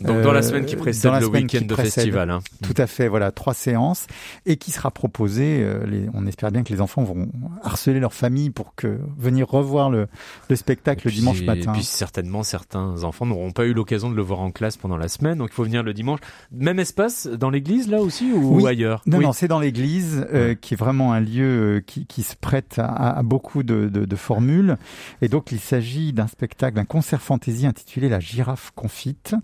Donc 0.00 0.22
dans 0.22 0.32
la 0.32 0.42
semaine 0.42 0.66
qui 0.66 0.76
précède 0.76 1.12
le 1.20 1.26
week-end 1.26 1.64
de 1.64 1.74
festival. 1.74 2.30
Hein. 2.30 2.40
Tout 2.62 2.74
à 2.76 2.86
fait, 2.86 3.08
voilà, 3.08 3.30
trois 3.30 3.54
séances, 3.54 4.06
et 4.46 4.56
qui 4.56 4.70
sera 4.70 4.90
proposé, 4.90 5.66
les, 5.86 6.08
on 6.14 6.26
espère 6.26 6.50
bien 6.50 6.62
que 6.62 6.72
les 6.72 6.80
enfants 6.80 7.02
vont 7.02 7.28
harceler 7.62 8.00
leur 8.00 8.12
famille 8.12 8.50
pour 8.50 8.74
que 8.74 8.98
venir 9.16 9.48
revoir 9.48 9.90
le, 9.90 10.08
le 10.48 10.56
spectacle 10.56 11.06
le 11.06 11.12
dimanche 11.12 11.42
matin. 11.42 11.72
Et 11.72 11.74
puis 11.74 11.84
certainement, 11.84 12.42
certains 12.42 13.04
enfants 13.04 13.26
n'auront 13.26 13.52
pas 13.52 13.64
eu 13.64 13.72
l'occasion 13.72 14.10
de 14.10 14.16
le 14.16 14.22
voir 14.22 14.40
en 14.40 14.50
classe 14.50 14.76
pendant 14.76 14.96
la 14.96 15.08
semaine, 15.08 15.38
donc 15.38 15.50
il 15.52 15.54
faut 15.54 15.64
venir 15.64 15.82
le 15.82 15.94
dimanche. 15.94 16.20
Même 16.52 16.78
espace 16.78 17.26
dans 17.26 17.50
l'église, 17.50 17.88
là 17.88 18.00
aussi, 18.00 18.32
ou 18.32 18.66
ailleurs? 18.66 19.02
Non, 19.06 19.20
non, 19.20 19.32
c'est 19.32 19.48
dans 19.48 19.60
l'église, 19.60 20.26
qui 20.60 20.74
est 20.74 20.76
vraiment 20.76 21.12
un 21.12 21.20
lieu 21.20 21.68
euh, 21.68 21.80
qui, 21.80 22.06
qui 22.06 22.22
se 22.22 22.34
prête 22.36 22.78
à, 22.78 23.22
beaucoup 23.22 23.62
de, 23.62 23.88
de, 23.88 24.04
de, 24.04 24.16
formules. 24.16 24.76
Et 25.22 25.28
donc, 25.28 25.52
il 25.52 25.60
s'agit 25.60 26.12
d'un 26.12 26.26
spectacle, 26.26 26.47
d'un 26.60 26.84
concert 26.84 27.22
fantaisie 27.22 27.66
intitulé 27.66 28.08
La 28.08 28.20
girafe 28.20 28.72
confite. 28.74 29.34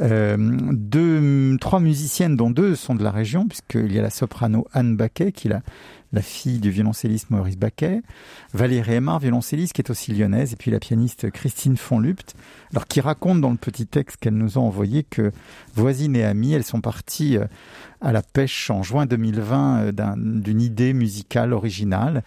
Euh, 0.00 0.36
deux, 0.72 1.56
trois 1.60 1.80
musiciennes, 1.80 2.36
dont 2.36 2.50
deux 2.50 2.74
sont 2.74 2.94
de 2.94 3.04
la 3.04 3.10
région, 3.10 3.46
puisqu'il 3.46 3.92
y 3.92 3.98
a 3.98 4.02
la 4.02 4.10
soprano 4.10 4.66
Anne 4.72 4.96
Baquet, 4.96 5.32
qui 5.32 5.48
la 5.48 5.62
la 6.12 6.22
fille 6.22 6.58
du 6.58 6.70
violoncelliste 6.70 7.30
Maurice 7.30 7.56
Baquet, 7.56 8.02
Valérie 8.52 8.94
Aymar, 8.94 9.20
violoncelliste 9.20 9.72
qui 9.72 9.80
est 9.80 9.90
aussi 9.90 10.12
lyonnaise, 10.12 10.52
et 10.52 10.56
puis 10.56 10.70
la 10.70 10.80
pianiste 10.80 11.30
Christine 11.30 11.76
Fonlupt, 11.76 12.34
alors 12.72 12.86
qui 12.86 13.00
raconte 13.00 13.40
dans 13.40 13.50
le 13.50 13.56
petit 13.56 13.86
texte 13.86 14.16
qu'elle 14.16 14.34
nous 14.34 14.58
a 14.58 14.60
envoyé 14.60 15.04
que 15.04 15.30
voisines 15.74 16.16
et 16.16 16.24
amies, 16.24 16.52
elles 16.52 16.64
sont 16.64 16.80
parties 16.80 17.36
euh, 17.36 17.46
à 18.00 18.12
la 18.12 18.22
pêche 18.22 18.70
en 18.70 18.82
juin 18.82 19.06
2020 19.06 19.80
euh, 19.80 19.92
d'une 20.16 20.60
idée 20.60 20.92
musicale 20.92 21.52
originale, 21.52 22.22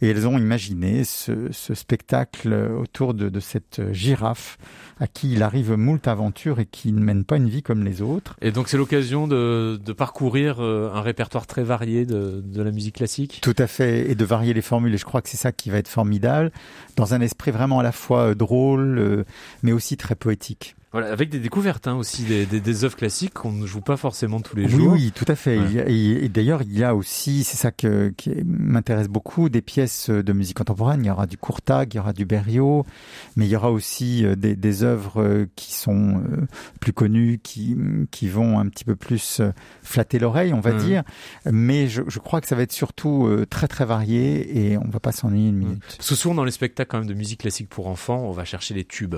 et 0.00 0.08
elles 0.10 0.26
ont 0.26 0.38
imaginé 0.38 1.04
ce, 1.04 1.50
spectacle 1.74 2.52
autour 2.52 3.14
de, 3.14 3.28
de 3.28 3.40
cette 3.40 3.92
girafe 3.92 4.58
à 5.00 5.06
qui 5.06 5.32
il 5.32 5.42
arrive 5.42 5.72
moult 5.72 6.06
aventures 6.06 6.60
et 6.60 6.66
qui 6.66 6.92
ne 6.92 7.00
mène 7.00 7.24
pas 7.24 7.36
une 7.36 7.48
vie 7.48 7.62
comme 7.62 7.84
les 7.84 8.02
autres. 8.02 8.36
Et 8.40 8.50
donc 8.50 8.68
c'est 8.68 8.76
l'occasion 8.76 9.26
de, 9.26 9.80
de, 9.84 9.92
parcourir 9.92 10.56
euh, 10.60 10.90
un 10.92 11.00
répertoire 11.00 11.46
très 11.46 11.62
varié 11.62 12.06
de, 12.06 12.42
de, 12.44 12.62
la 12.62 12.70
musique 12.70 12.96
classique 12.96 13.40
Tout 13.42 13.56
à 13.58 13.66
fait, 13.66 14.10
et 14.10 14.14
de 14.14 14.24
varier 14.24 14.54
les 14.54 14.62
formules, 14.62 14.94
et 14.94 14.98
je 14.98 15.04
crois 15.04 15.22
que 15.22 15.28
c'est 15.28 15.36
ça 15.36 15.52
qui 15.52 15.70
va 15.70 15.78
être 15.78 15.88
formidable, 15.88 16.52
dans 16.96 17.14
un 17.14 17.20
esprit 17.20 17.50
vraiment 17.50 17.80
à 17.80 17.82
la 17.82 17.92
fois 17.92 18.30
euh, 18.30 18.34
drôle, 18.34 18.98
euh, 18.98 19.24
mais 19.62 19.72
aussi 19.72 19.96
très 19.96 20.14
poétique. 20.14 20.76
Voilà, 20.94 21.10
avec 21.10 21.28
des 21.28 21.40
découvertes 21.40 21.88
hein, 21.88 21.96
aussi, 21.96 22.22
des, 22.22 22.46
des, 22.46 22.60
des 22.60 22.84
œuvres 22.84 22.94
classiques 22.94 23.34
qu'on 23.34 23.50
ne 23.50 23.66
joue 23.66 23.80
pas 23.80 23.96
forcément 23.96 24.40
tous 24.40 24.54
les 24.54 24.68
jours. 24.68 24.92
Oui, 24.92 25.10
tout 25.12 25.24
à 25.26 25.34
fait. 25.34 25.58
Et, 25.88 26.28
d'ailleurs, 26.28 26.62
il 26.62 26.78
y 26.78 26.84
a 26.84 26.94
aussi, 26.94 27.42
c'est 27.42 27.56
ça 27.56 27.72
que, 27.72 28.10
qui 28.16 28.30
m'intéresse 28.46 29.08
beaucoup, 29.08 29.48
des 29.48 29.60
pièces 29.60 30.08
de 30.08 30.32
musique 30.32 30.58
contemporaine. 30.58 31.04
Il 31.04 31.08
y 31.08 31.10
aura 31.10 31.26
du 31.26 31.36
Courtag, 31.36 31.92
il 31.92 31.96
y 31.96 31.98
aura 31.98 32.12
du 32.12 32.24
Berriot, 32.24 32.86
mais 33.34 33.46
il 33.46 33.48
y 33.48 33.56
aura 33.56 33.72
aussi 33.72 34.24
euh, 34.24 34.36
des, 34.36 34.54
des 34.54 34.84
œuvres 34.84 35.20
euh, 35.20 35.46
qui 35.56 35.74
sont 35.74 36.22
euh, 36.30 36.46
plus 36.80 36.92
connues, 36.92 37.40
qui, 37.42 37.76
qui 38.12 38.28
vont 38.28 38.60
un 38.60 38.68
petit 38.68 38.84
peu 38.84 38.94
plus 38.94 39.42
flatter 39.82 40.20
l'oreille, 40.20 40.54
on 40.54 40.60
va 40.60 40.74
mmh. 40.74 40.78
dire. 40.78 41.02
Mais 41.50 41.88
je, 41.88 42.02
je, 42.06 42.20
crois 42.20 42.40
que 42.40 42.46
ça 42.46 42.54
va 42.54 42.62
être 42.62 42.70
surtout 42.70 43.28
très 43.50 43.66
très 43.66 43.84
varié 43.84 44.70
et 44.70 44.78
on 44.78 44.88
va 44.90 45.00
pas 45.00 45.10
s'ennuyer 45.10 45.48
une 45.48 45.56
minute. 45.56 45.82
Parce 45.96 46.10
que 46.10 46.14
souvent 46.14 46.36
dans 46.36 46.44
les 46.44 46.52
spectacles 46.52 46.88
quand 46.88 46.98
même 46.98 47.08
de 47.08 47.14
musique 47.14 47.40
classique 47.40 47.68
pour 47.68 47.88
enfants, 47.88 48.20
on 48.20 48.30
va 48.30 48.44
chercher 48.44 48.74
les 48.74 48.84
tubes. 48.84 49.16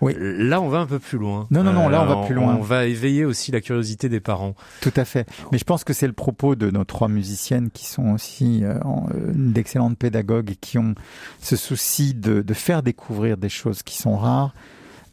Oui. 0.00 0.14
Là, 0.18 0.60
on 0.60 0.68
va 0.68 0.78
un 0.78 0.86
peu 0.86 0.98
plus 0.98 1.18
loin. 1.18 1.46
Non, 1.50 1.62
non, 1.62 1.72
non, 1.72 1.88
là, 1.88 2.02
on 2.02 2.06
va 2.06 2.20
euh, 2.20 2.26
plus 2.26 2.34
loin. 2.34 2.56
On 2.58 2.62
va 2.62 2.86
éveiller 2.86 3.24
aussi 3.24 3.52
la 3.52 3.60
curiosité 3.60 4.08
des 4.08 4.20
parents. 4.20 4.54
Tout 4.80 4.92
à 4.96 5.04
fait. 5.04 5.28
Mais 5.52 5.58
je 5.58 5.64
pense 5.64 5.84
que 5.84 5.92
c'est 5.92 6.06
le 6.06 6.12
propos 6.12 6.54
de 6.54 6.70
nos 6.70 6.84
trois 6.84 7.08
musiciennes 7.08 7.70
qui 7.70 7.86
sont 7.86 8.10
aussi 8.10 8.64
euh, 8.64 8.74
euh, 8.74 9.32
d'excellentes 9.34 9.98
pédagogues 9.98 10.50
et 10.50 10.56
qui 10.56 10.78
ont 10.78 10.94
ce 11.40 11.56
souci 11.56 12.14
de, 12.14 12.42
de, 12.42 12.54
faire 12.54 12.82
découvrir 12.82 13.36
des 13.36 13.48
choses 13.48 13.82
qui 13.82 13.96
sont 13.96 14.16
rares 14.16 14.54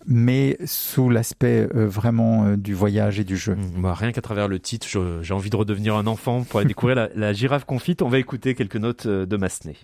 mais 0.09 0.57
sous 0.65 1.09
l'aspect 1.09 1.67
vraiment 1.73 2.55
du 2.55 2.73
voyage 2.73 3.19
et 3.19 3.25
du 3.25 3.35
jeu. 3.35 3.55
Mmh, 3.55 3.81
bah, 3.81 3.93
rien 3.93 4.13
qu'à 4.13 4.21
travers 4.21 4.47
le 4.47 4.57
titre, 4.57 4.87
j'ai 5.21 5.33
envie 5.33 5.49
de 5.49 5.55
redevenir 5.57 5.97
un 5.97 6.07
enfant 6.07 6.43
pour 6.43 6.61
aller 6.61 6.67
découvrir 6.69 6.95
la, 6.95 7.09
la, 7.13 7.33
girafe 7.33 7.65
confite. 7.65 8.01
On 8.01 8.07
va 8.07 8.17
écouter 8.17 8.55
quelques 8.55 8.77
notes 8.77 9.05
de 9.05 9.37
Massenet. 9.37 9.75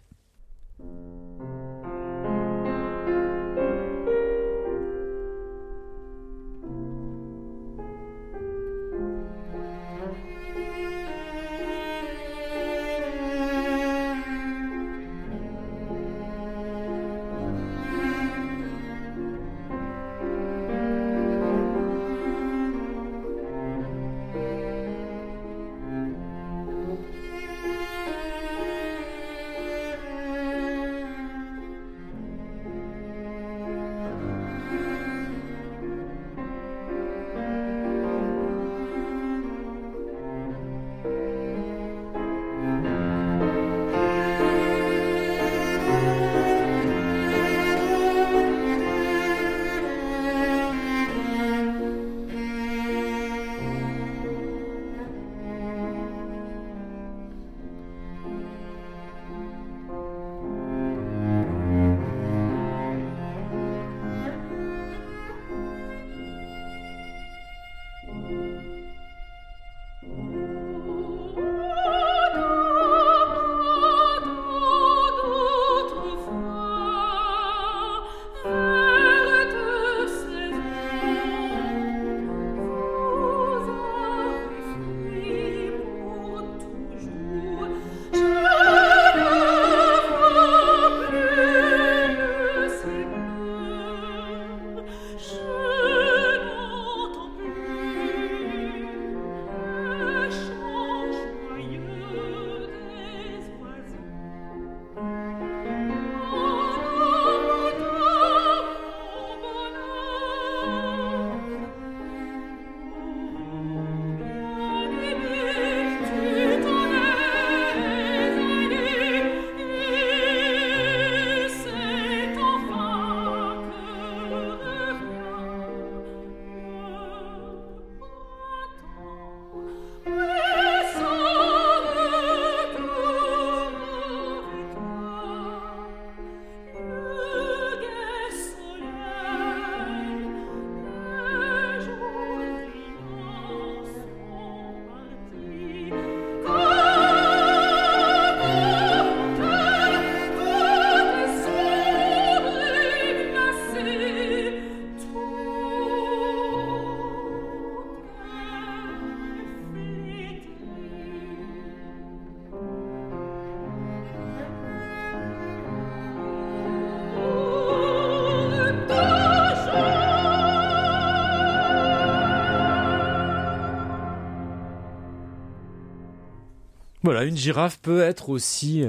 Voilà, 177.14 177.28
une 177.28 177.38
girafe 177.38 177.80
peut 177.80 178.01
être 178.01 178.30
aussi 178.30 178.86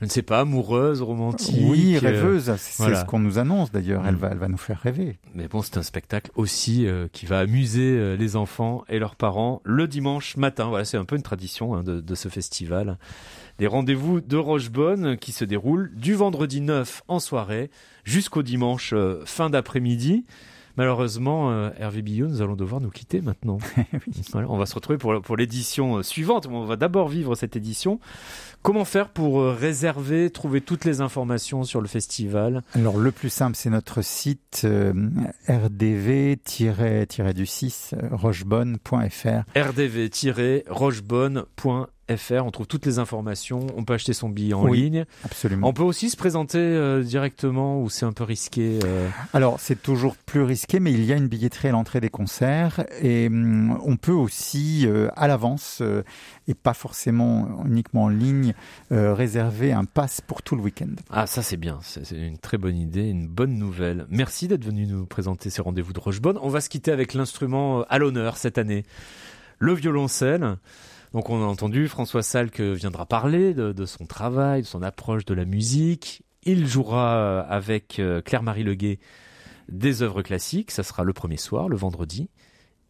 je 0.00 0.04
ne 0.04 0.10
sais 0.10 0.22
pas, 0.22 0.40
amoureuse, 0.40 1.02
romantique. 1.02 1.56
Oui, 1.60 1.96
euh, 1.96 1.98
rêveuse. 1.98 2.54
C'est 2.56 2.94
ce 2.94 3.04
qu'on 3.04 3.18
nous 3.18 3.38
annonce 3.38 3.72
d'ailleurs. 3.72 4.04
Elle, 4.06 4.14
mm. 4.14 4.18
va, 4.18 4.28
elle 4.30 4.38
va 4.38 4.48
nous 4.48 4.56
faire 4.56 4.78
rêver. 4.80 5.18
Mais 5.34 5.48
bon, 5.48 5.60
c'est 5.60 5.76
un 5.76 5.82
spectacle 5.82 6.30
aussi 6.36 6.86
euh, 6.86 7.08
qui 7.12 7.26
va 7.26 7.40
amuser 7.40 7.96
euh, 7.96 8.16
les 8.16 8.36
enfants 8.36 8.84
et 8.88 9.00
leurs 9.00 9.16
parents 9.16 9.60
le 9.64 9.88
dimanche 9.88 10.36
matin. 10.36 10.68
Voilà, 10.68 10.84
c'est 10.84 10.96
un 10.96 11.04
peu 11.04 11.16
une 11.16 11.22
tradition 11.22 11.74
hein, 11.74 11.82
de, 11.82 12.00
de, 12.00 12.14
ce 12.14 12.28
festival. 12.28 12.96
Les 13.58 13.66
rendez-vous 13.66 14.20
de 14.20 14.36
Rochebonne 14.36 15.16
qui 15.16 15.32
se 15.32 15.44
déroulent 15.44 15.90
du 15.96 16.14
vendredi 16.14 16.60
9 16.60 17.02
en 17.08 17.18
soirée 17.18 17.70
jusqu'au 18.04 18.44
dimanche 18.44 18.94
fin 19.24 19.50
d'après-midi. 19.50 20.24
Malheureusement, 20.78 21.50
euh, 21.50 21.68
Hervé 21.76 22.00
Billot, 22.02 22.28
nous 22.28 22.40
allons 22.40 22.54
devoir 22.54 22.80
nous 22.80 22.90
quitter 22.90 23.20
maintenant. 23.20 23.58
on 24.34 24.56
va 24.56 24.64
se 24.64 24.76
retrouver 24.76 24.96
pour, 24.96 25.20
pour 25.20 25.36
l'édition 25.36 25.96
euh, 25.96 26.04
suivante. 26.04 26.46
On 26.48 26.66
va 26.66 26.76
d'abord 26.76 27.08
vivre 27.08 27.34
cette 27.34 27.56
édition. 27.56 27.98
Comment 28.62 28.84
faire 28.84 29.08
pour 29.08 29.40
euh, 29.40 29.52
réserver, 29.52 30.30
trouver 30.30 30.60
toutes 30.60 30.84
les 30.84 31.00
informations 31.00 31.64
sur 31.64 31.80
le 31.80 31.88
festival? 31.88 32.62
Alors 32.74 32.96
le 32.96 33.10
plus 33.10 33.28
simple, 33.28 33.56
c'est 33.56 33.70
notre 33.70 34.02
site 34.02 34.64
rdv-du6 35.48 36.36
rochebonne.fr. 38.12 39.42
rdv-rochebonne.fr 39.56 41.97
fr. 42.16 42.44
On 42.44 42.50
trouve 42.50 42.66
toutes 42.66 42.86
les 42.86 42.98
informations. 42.98 43.66
On 43.76 43.84
peut 43.84 43.94
acheter 43.94 44.12
son 44.12 44.28
billet 44.28 44.54
en 44.54 44.66
ligne. 44.66 45.04
Absolument. 45.24 45.68
On 45.68 45.72
peut 45.72 45.82
aussi 45.82 46.10
se 46.10 46.16
présenter 46.16 46.58
euh, 46.58 47.02
directement 47.02 47.80
ou 47.80 47.90
c'est 47.90 48.06
un 48.06 48.12
peu 48.12 48.24
risqué. 48.24 48.78
Euh 48.84 49.08
Alors 49.32 49.60
c'est 49.60 49.82
toujours 49.82 50.16
plus 50.16 50.42
risqué, 50.42 50.80
mais 50.80 50.92
il 50.92 51.04
y 51.04 51.12
a 51.12 51.16
une 51.16 51.28
billetterie 51.28 51.68
à 51.68 51.72
l'entrée 51.72 52.00
des 52.00 52.10
concerts 52.10 52.84
et 53.00 53.26
hum, 53.26 53.78
on 53.84 53.96
peut 53.96 54.12
aussi 54.12 54.86
euh, 54.86 55.08
à 55.16 55.28
l'avance 55.28 55.82
et 56.46 56.54
pas 56.54 56.74
forcément 56.74 57.64
uniquement 57.66 58.04
en 58.04 58.08
ligne 58.08 58.54
réserver 58.90 59.72
un 59.72 59.84
pass 59.84 60.20
pour 60.20 60.42
tout 60.42 60.56
le 60.56 60.62
week-end. 60.62 60.90
Ah 61.10 61.26
ça 61.26 61.42
c'est 61.42 61.56
bien, 61.56 61.78
c'est 61.82 62.10
une 62.12 62.38
très 62.38 62.58
bonne 62.58 62.76
idée, 62.76 63.08
une 63.08 63.28
bonne 63.28 63.54
nouvelle. 63.54 64.06
Merci 64.10 64.48
d'être 64.48 64.64
venu 64.64 64.86
nous 64.86 65.06
présenter 65.06 65.50
ces 65.50 65.62
rendez-vous 65.62 65.92
de 65.92 66.00
Rochebonne. 66.00 66.38
On 66.42 66.48
va 66.48 66.60
se 66.60 66.68
quitter 66.68 66.90
avec 66.90 67.14
l'instrument 67.14 67.84
à 67.88 67.98
l'honneur 67.98 68.36
cette 68.36 68.58
année, 68.58 68.84
le 69.58 69.74
violoncelle. 69.74 70.56
Donc 71.12 71.30
on 71.30 71.42
a 71.42 71.46
entendu 71.46 71.88
François 71.88 72.22
Salk 72.22 72.60
viendra 72.60 73.06
parler 73.06 73.54
de, 73.54 73.86
son 73.86 74.06
travail, 74.06 74.62
de 74.62 74.66
son 74.66 74.82
approche 74.82 75.24
de 75.24 75.34
la 75.34 75.44
musique. 75.44 76.22
Il 76.44 76.66
jouera 76.66 77.16
euh, 77.16 77.42
avec 77.48 77.98
euh, 77.98 78.20
Claire-Marie 78.20 78.62
Leguet 78.62 78.98
des 79.68 80.02
œuvres 80.02 80.22
classiques. 80.22 80.70
Ça 80.70 80.82
sera 80.82 81.04
le 81.04 81.12
premier 81.12 81.36
soir, 81.36 81.68
le 81.68 81.76
vendredi 81.76 82.30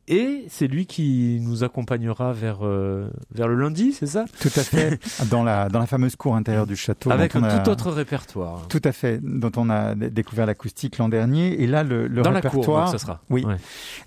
et 0.09 0.47
c'est 0.49 0.67
lui 0.67 0.87
qui 0.87 1.39
nous 1.43 1.65
accompagnera 1.65 2.33
vers 2.33 2.59
euh, 2.63 3.11
vers 3.33 3.47
le 3.47 3.55
lundi, 3.55 3.93
c'est 3.93 4.07
ça? 4.07 4.25
Tout 4.41 4.51
à 4.57 4.63
fait, 4.63 4.99
dans 5.31 5.45
la 5.45 5.69
dans 5.69 5.79
la 5.79 5.87
fameuse 5.87 6.17
cour 6.17 6.35
intérieure 6.35 6.67
du 6.67 6.77
château. 6.77 7.11
Avec 7.11 7.37
un 7.37 7.59
tout 7.59 7.71
autre 7.71 7.91
répertoire. 7.91 8.67
Tout 8.69 8.81
à 8.85 8.93
fait, 8.93 9.21
dont 9.23 9.53
on 9.57 9.69
a 9.71 9.95
découvert 9.95 10.47
l'acoustique 10.47 10.99
l'an 10.99 11.09
dernier, 11.09 11.63
et 11.63 11.67
là 11.67 11.83
le, 11.85 12.09
le 12.09 12.23
dans 12.23 12.33
répertoire. 12.33 12.87
La 12.87 12.91
cour, 12.91 12.93
ça 12.93 12.99
sera. 12.99 13.21
Oui. 13.29 13.45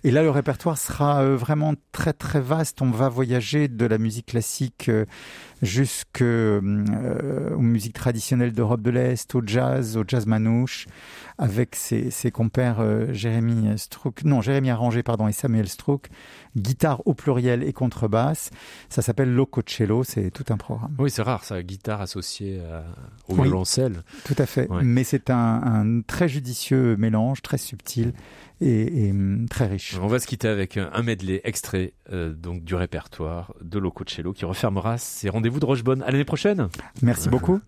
Et 0.04 0.12
là 0.12 0.24
le 0.24 0.32
répertoire 0.32 0.78
sera 0.78 1.22
euh, 1.22 1.36
vraiment 1.36 1.74
très 1.92 2.14
très 2.14 2.42
vaste. 2.42 2.82
On 2.82 2.90
va 2.90 3.08
voyager 3.08 3.68
de 3.68 3.86
la 3.86 3.98
musique 3.98 4.28
classique. 4.28 4.90
Euh, 4.90 5.06
jusqu'aux 5.62 6.24
euh, 6.24 7.58
musiques 7.58 7.94
traditionnelles 7.94 8.52
d'Europe 8.52 8.82
de 8.82 8.90
l'Est, 8.90 9.36
au 9.36 9.42
jazz, 9.46 9.98
au 9.98 10.04
jazz 10.08 10.26
manouche, 10.26 10.88
avec 11.38 11.76
ses, 11.76 12.12
ses 12.12 12.32
compères 12.32 12.80
euh, 12.80 13.14
Jérémy 13.14 13.78
Strouk, 13.78 14.24
non 14.24 14.42
Jérémy 14.42 14.70
Arrangé 14.70 15.04
pardon 15.04 15.28
et 15.28 15.32
Samuel 15.32 15.68
Strouk, 15.68 16.10
guitare 16.56 17.02
au 17.06 17.14
pluriel 17.14 17.64
et 17.64 17.74
contrebasse. 17.74 18.50
Ça 18.90 19.02
s'appelle 19.02 19.34
Lococello, 19.34 20.04
c'est 20.04 20.32
tout 20.32 20.46
un 20.50 20.58
programme. 20.58 20.96
Oui, 21.00 21.10
c'est 21.10 21.22
rare 21.22 21.44
ça, 21.44 21.62
guitare 21.62 22.02
associée 22.02 22.62
au 23.28 23.36
violoncelle. 23.36 24.04
Tout 24.26 24.36
à 24.38 24.46
fait, 24.46 24.68
mais 24.82 25.04
c'est 25.04 25.30
un, 25.30 25.62
un 25.64 26.02
très 26.02 26.28
judicieux 26.28 26.96
mélange, 26.98 27.42
très 27.42 27.58
subtil 27.58 28.14
et, 28.62 29.12
hum, 29.12 29.48
très 29.50 29.68
riche. 29.68 29.98
On 30.02 30.08
va 30.08 30.20
se 30.20 30.28
quitter 30.28 30.48
avec 30.48 30.78
un 30.78 31.02
medley 31.02 31.42
extrait 31.44 31.94
euh, 32.12 32.34
donc 32.34 32.64
du 32.64 32.76
répertoire 32.76 33.54
de 33.62 33.80
Loco 33.80 34.04
Cello 34.08 34.34
qui 34.34 34.46
refermera 34.46 34.98
ses 34.98 35.30
rendez-vous 35.30 35.60
de 35.60 35.66
Rochebonne. 35.66 36.04
À 36.04 36.12
l'année 36.12 36.26
prochaine. 36.26 36.70
Merci 37.02 37.30
beaucoup. 37.30 37.60